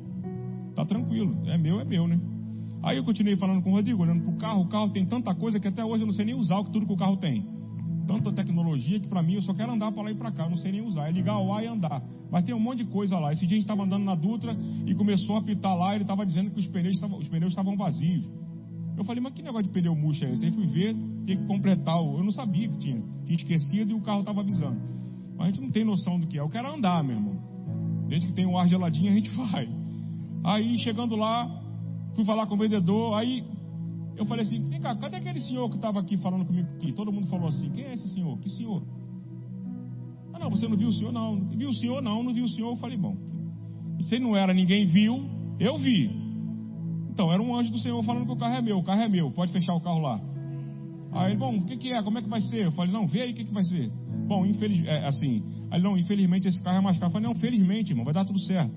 [0.76, 2.20] tá tranquilo, é meu, é meu, né?
[2.84, 4.62] Aí eu continuei falando com o Rodrigo, olhando pro carro.
[4.62, 6.72] O carro tem tanta coisa que até hoje eu não sei nem usar o que
[6.72, 7.56] tudo que o carro tem
[8.06, 10.50] tanta tecnologia que para mim eu só quero andar para lá e para cá, eu
[10.50, 12.02] não sei nem usar, é ligar o ar e andar.
[12.32, 13.34] Mas tem um monte de coisa lá.
[13.34, 14.56] Esse dia a gente estava andando na Dutra
[14.86, 17.76] e começou a apitar lá, ele estava dizendo que os pneus, estavam, os pneus estavam
[17.76, 18.30] vazios.
[18.98, 20.46] Eu falei, mas que negócio de pneu murcho é esse?
[20.46, 20.96] Aí fui ver,
[21.26, 22.02] tem que completar.
[22.02, 22.18] O...
[22.18, 23.02] Eu não sabia que tinha.
[23.26, 24.80] Tinha esquecido e o carro estava avisando.
[25.36, 26.42] Mas a gente não tem noção do que é.
[26.42, 27.36] Eu quero andar, meu irmão.
[28.08, 29.68] Desde que tem um ar geladinho, a gente vai.
[30.46, 31.50] Aí, chegando lá,
[32.16, 33.16] fui falar com o vendedor.
[33.16, 33.44] Aí,
[34.16, 36.94] eu falei assim: vem cá, cadê aquele senhor que estava aqui falando comigo aqui?
[36.94, 38.38] Todo mundo falou assim: quem é esse senhor?
[38.40, 38.84] Que senhor?
[40.34, 41.12] Ah, não, você não viu o senhor?
[41.12, 41.50] Não.
[41.50, 42.02] Viu o senhor?
[42.02, 42.70] Não, não viu o senhor.
[42.70, 43.18] Eu falei: bom,
[44.02, 45.28] se não era ninguém viu,
[45.60, 46.26] eu vi.
[47.10, 49.08] Então, era um anjo do Senhor falando que o carro é meu, o carro é
[49.08, 50.20] meu, pode fechar o carro lá.
[51.14, 52.04] Aí ele, bom, o que, que é?
[52.04, 52.66] Como é que vai ser?
[52.66, 53.90] Eu falei, não, vê aí o que, que vai ser.
[54.28, 55.42] Bom, infelizmente, é, assim,
[55.72, 57.08] aí não, infelizmente esse carro é mais caro.
[57.10, 58.74] Eu falei, não, felizmente, irmão, vai dar tudo certo.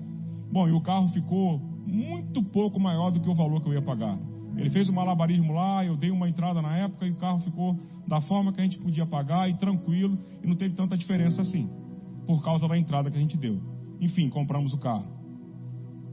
[0.51, 3.81] Bom, e o carro ficou muito pouco maior do que o valor que eu ia
[3.81, 4.17] pagar.
[4.57, 7.77] Ele fez um malabarismo lá, eu dei uma entrada na época e o carro ficou
[8.07, 11.69] da forma que a gente podia pagar e tranquilo, e não teve tanta diferença assim,
[12.25, 13.59] por causa da entrada que a gente deu.
[14.01, 15.07] Enfim, compramos o carro.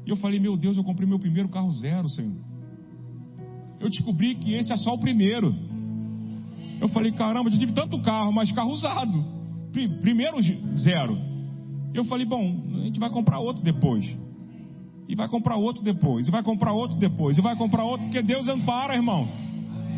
[0.07, 2.37] E eu falei, meu Deus, eu comprei meu primeiro carro zero, Senhor.
[3.80, 5.53] eu descobri que esse é só o primeiro.
[6.80, 9.24] Eu falei, caramba, eu tive tanto carro, mas carro usado.
[9.72, 10.41] Primeiro
[10.78, 11.18] zero.
[11.93, 14.07] Eu falei, bom, a gente vai comprar outro depois.
[15.09, 16.26] E vai comprar outro depois.
[16.26, 17.38] E vai comprar outro depois.
[17.38, 19.32] E vai comprar outro, porque Deus ampara, irmãos.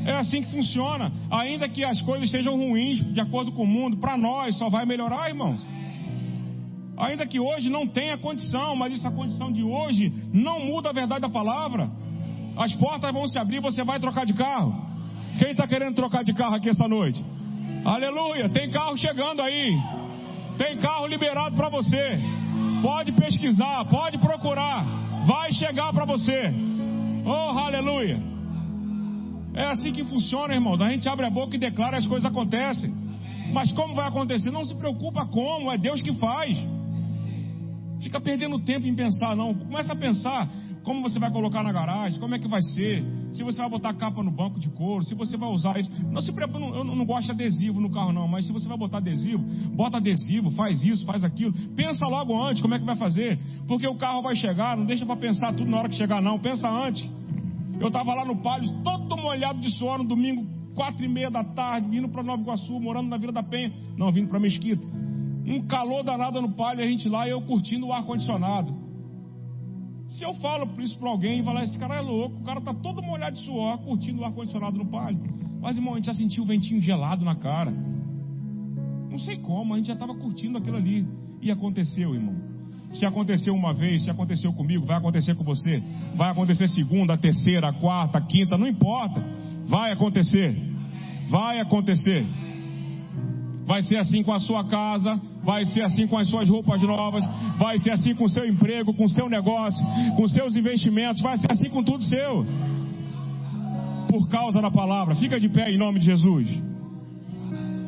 [0.05, 1.13] É assim que funciona.
[1.31, 4.85] Ainda que as coisas estejam ruins, de acordo com o mundo, para nós só vai
[4.87, 5.65] melhorar, irmãos.
[6.97, 11.21] Ainda que hoje não tenha condição, mas essa condição de hoje não muda a verdade
[11.21, 11.89] da palavra.
[12.57, 14.75] As portas vão se abrir, você vai trocar de carro.
[15.39, 17.25] Quem está querendo trocar de carro aqui essa noite?
[17.85, 18.49] Aleluia!
[18.49, 19.73] Tem carro chegando aí.
[20.59, 22.19] Tem carro liberado para você.
[22.83, 24.85] Pode pesquisar, pode procurar.
[25.27, 26.53] Vai chegar para você.
[27.27, 28.21] Oh, aleluia!
[29.55, 30.81] É assim que funciona, irmãos.
[30.81, 32.91] A gente abre a boca e declara as coisas acontecem.
[33.53, 34.51] Mas como vai acontecer?
[34.51, 36.57] Não se preocupa como, é Deus que faz.
[38.01, 39.55] Fica perdendo tempo em pensar, não.
[39.55, 40.49] Começa a pensar
[40.85, 43.93] como você vai colocar na garagem, como é que vai ser, se você vai botar
[43.95, 45.91] capa no banco de couro, se você vai usar isso.
[46.11, 48.77] Não se preocupe, eu não, gosto de adesivo no carro, não, mas se você vai
[48.77, 49.43] botar adesivo,
[49.75, 51.53] bota adesivo, faz isso, faz aquilo.
[51.75, 55.05] Pensa logo antes como é que vai fazer, porque o carro vai chegar, não deixa
[55.05, 56.39] para pensar tudo na hora que chegar, não.
[56.39, 57.09] Pensa antes.
[57.81, 61.45] Eu estava lá no Palio, todo molhado de suor no domingo, quatro e meia da
[61.45, 63.73] tarde, vindo para Nova Iguaçu, morando na Vila da Penha.
[63.97, 64.85] Não, vindo para Mesquita.
[65.47, 68.88] Um calor danado no Palio, a gente lá eu curtindo o ar-condicionado.
[70.09, 72.73] Se eu falo isso para alguém e falar, esse cara é louco, o cara está
[72.73, 75.21] todo molhado de suor, curtindo o ar-condicionado no palio.
[75.61, 77.71] Mas, irmão, a gente já sentiu o ventinho gelado na cara.
[79.11, 81.07] Não sei como, a gente já estava curtindo aquilo ali.
[81.43, 82.37] E aconteceu, irmão.
[82.91, 85.83] Se aconteceu uma vez, se aconteceu comigo, vai acontecer com você.
[86.15, 89.23] Vai acontecer segunda, terceira, quarta, quinta, não importa.
[89.67, 90.57] Vai acontecer.
[91.29, 92.25] Vai acontecer.
[93.67, 97.25] Vai ser assim com a sua casa, vai ser assim com as suas roupas novas,
[97.59, 99.85] vai ser assim com o seu emprego, com o seu negócio,
[100.17, 102.47] com seus investimentos, vai ser assim com tudo seu.
[104.09, 105.15] Por causa da palavra.
[105.15, 106.49] Fica de pé em nome de Jesus.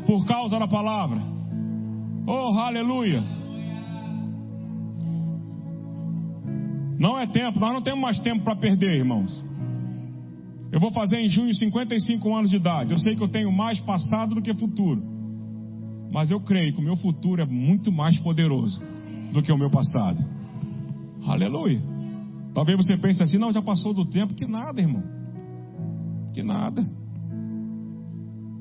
[0.06, 1.20] Por causa da palavra.
[2.26, 3.22] Oh, aleluia.
[6.98, 9.42] Não é tempo, nós não temos mais tempo para perder, irmãos.
[10.70, 12.92] Eu vou fazer em junho 55 anos de idade.
[12.92, 15.19] Eu sei que eu tenho mais passado do que futuro.
[16.10, 18.80] Mas eu creio que o meu futuro é muito mais poderoso
[19.32, 20.18] do que o meu passado.
[21.24, 21.80] Aleluia.
[22.52, 24.34] Talvez você pense assim, não, já passou do tempo.
[24.34, 25.02] Que nada, irmão.
[26.34, 26.84] Que nada.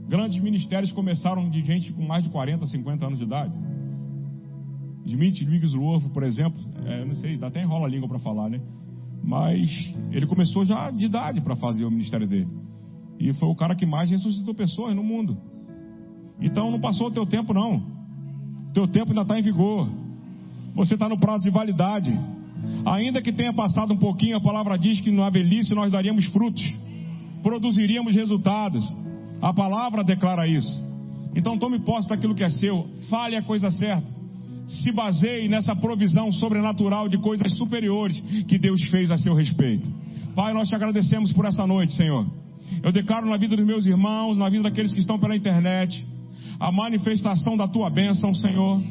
[0.08, 3.54] Grandes ministérios começaram de gente com mais de 40, 50 anos de idade.
[5.06, 8.62] Dimitri Wiggsworth, por exemplo, é, não sei, até enrola a língua para falar, né?
[9.24, 9.70] Mas
[10.12, 12.48] ele começou já de idade para fazer o ministério dele.
[13.20, 15.38] E foi o cara que mais ressuscitou pessoas no mundo.
[16.42, 17.84] Então não passou o teu tempo não.
[18.74, 19.90] Teu tempo ainda está em vigor.
[20.76, 22.18] Você está no prazo de validade.
[22.86, 26.64] Ainda que tenha passado um pouquinho, a palavra diz que na velhice nós daríamos frutos,
[27.42, 28.88] produziríamos resultados.
[29.42, 30.84] A palavra declara isso.
[31.36, 34.08] Então tome posse daquilo que é seu, fale a coisa certa.
[34.68, 39.90] Se baseie nessa provisão sobrenatural de coisas superiores que Deus fez a seu respeito.
[40.36, 42.26] Pai, nós te agradecemos por essa noite, Senhor.
[42.84, 46.06] Eu declaro na vida dos meus irmãos, na vida daqueles que estão pela internet,
[46.60, 48.82] a manifestação da tua bênção, Senhor.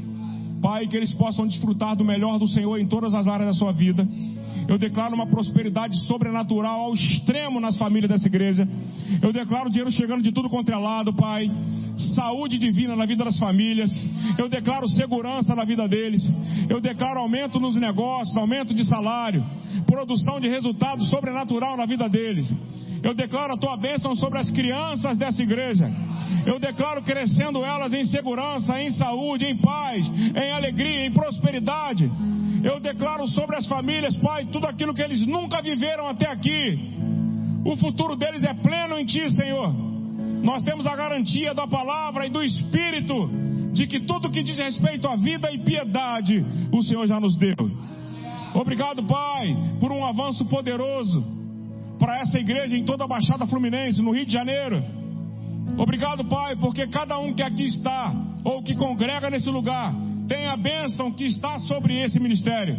[0.63, 3.73] Pai, que eles possam desfrutar do melhor do Senhor em todas as áreas da sua
[3.73, 4.07] vida.
[4.67, 8.69] Eu declaro uma prosperidade sobrenatural ao extremo nas famílias dessa igreja.
[9.23, 11.51] Eu declaro dinheiro chegando de tudo quanto é lado, Pai.
[12.15, 13.91] Saúde divina na vida das famílias.
[14.37, 16.23] Eu declaro segurança na vida deles.
[16.69, 19.45] Eu declaro aumento nos negócios, aumento de salário,
[19.87, 22.53] produção de resultado sobrenatural na vida deles.
[23.03, 25.91] Eu declaro a tua bênção sobre as crianças dessa igreja.
[26.47, 32.11] Eu declaro crescendo elas em segurança, em saúde, em paz, em alegria, em prosperidade.
[32.63, 36.97] Eu declaro sobre as famílias, Pai, tudo aquilo que eles nunca viveram até aqui.
[37.65, 39.73] O futuro deles é pleno em Ti, Senhor.
[40.43, 43.31] Nós temos a garantia da palavra e do Espírito
[43.73, 47.55] de que tudo que diz respeito à vida e piedade, o Senhor já nos deu.
[48.55, 51.38] Obrigado, Pai, por um avanço poderoso
[51.99, 54.83] para essa igreja em toda a Baixada Fluminense, no Rio de Janeiro.
[55.77, 59.95] Obrigado, Pai, porque cada um que aqui está, ou que congrega nesse lugar,
[60.29, 62.77] tem a bênção que está sobre esse ministério.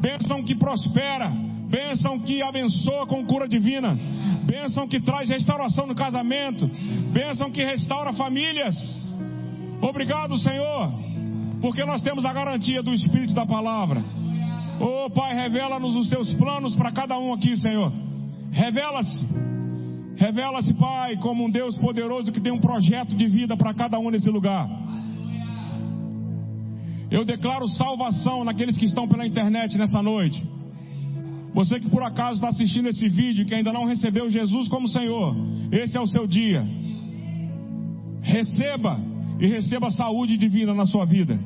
[0.00, 1.30] Bênção que prospera,
[1.68, 3.98] bênção que abençoa com cura divina,
[4.44, 6.70] bênção que traz restauração no casamento,
[7.12, 8.76] bênção que restaura famílias.
[9.80, 10.92] Obrigado, Senhor,
[11.60, 14.02] porque nós temos a garantia do Espírito da palavra.
[14.80, 17.92] Oh, Pai, revela-nos os seus planos para cada um aqui, Senhor.
[18.50, 19.26] Revela-se.
[20.16, 24.10] Revela-se, Pai, como um Deus poderoso que tem um projeto de vida para cada um
[24.10, 24.68] nesse lugar.
[27.10, 30.42] Eu declaro salvação naqueles que estão pela internet nessa noite.
[31.54, 35.34] Você que por acaso está assistindo esse vídeo que ainda não recebeu Jesus como Senhor,
[35.72, 36.64] esse é o seu dia.
[38.20, 39.00] Receba
[39.40, 41.38] e receba saúde divina na sua vida.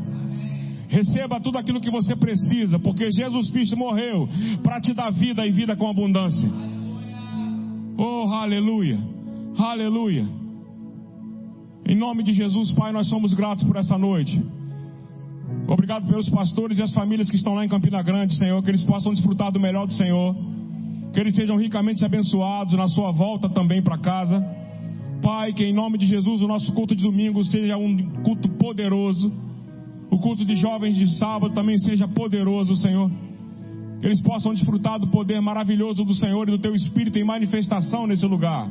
[0.92, 4.28] Receba tudo aquilo que você precisa, porque Jesus Cristo morreu
[4.62, 6.46] para te dar vida e vida com abundância.
[7.96, 8.98] Oh, aleluia,
[9.56, 10.28] aleluia.
[11.86, 14.38] Em nome de Jesus, Pai, nós somos gratos por essa noite.
[15.66, 18.84] Obrigado pelos pastores e as famílias que estão lá em Campina Grande, Senhor, que eles
[18.84, 20.36] possam desfrutar do melhor do Senhor,
[21.14, 24.44] que eles sejam ricamente abençoados na sua volta também para casa.
[25.22, 29.32] Pai, que em nome de Jesus o nosso culto de domingo seja um culto poderoso
[30.12, 33.10] o culto de jovens de sábado também seja poderoso, Senhor.
[33.98, 38.06] Que eles possam desfrutar do poder maravilhoso do Senhor e do Teu Espírito em manifestação
[38.06, 38.68] nesse lugar.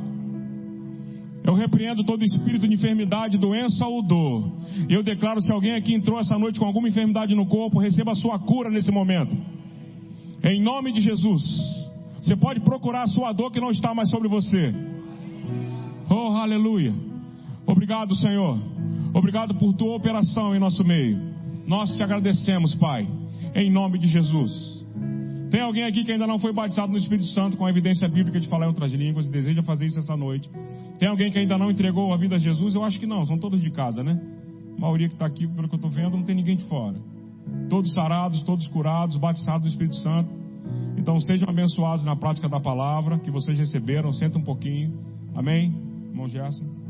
[1.42, 4.52] Eu repreendo todo espírito de enfermidade, doença ou dor.
[4.88, 8.12] E eu declaro: se alguém aqui entrou essa noite com alguma enfermidade no corpo, receba
[8.12, 9.36] a sua cura nesse momento.
[10.44, 11.42] Em nome de Jesus.
[12.22, 14.72] Você pode procurar a sua dor que não está mais sobre você.
[16.08, 16.94] Oh, aleluia.
[17.66, 18.71] Obrigado, Senhor.
[19.14, 21.18] Obrigado por tua operação em nosso meio.
[21.66, 23.06] Nós te agradecemos, Pai,
[23.54, 24.82] em nome de Jesus.
[25.50, 28.40] Tem alguém aqui que ainda não foi batizado no Espírito Santo com a evidência bíblica
[28.40, 30.50] de falar em outras línguas e deseja fazer isso essa noite?
[30.98, 32.74] Tem alguém que ainda não entregou a vida a Jesus?
[32.74, 34.18] Eu acho que não, são todos de casa, né?
[34.78, 36.96] A maioria que está aqui, pelo que eu estou vendo, não tem ninguém de fora.
[37.68, 40.30] Todos sarados, todos curados, batizados no Espírito Santo.
[40.96, 44.10] Então sejam abençoados na prática da palavra que vocês receberam.
[44.12, 44.98] Senta um pouquinho.
[45.34, 45.74] Amém?
[46.10, 46.81] Irmão Gerson.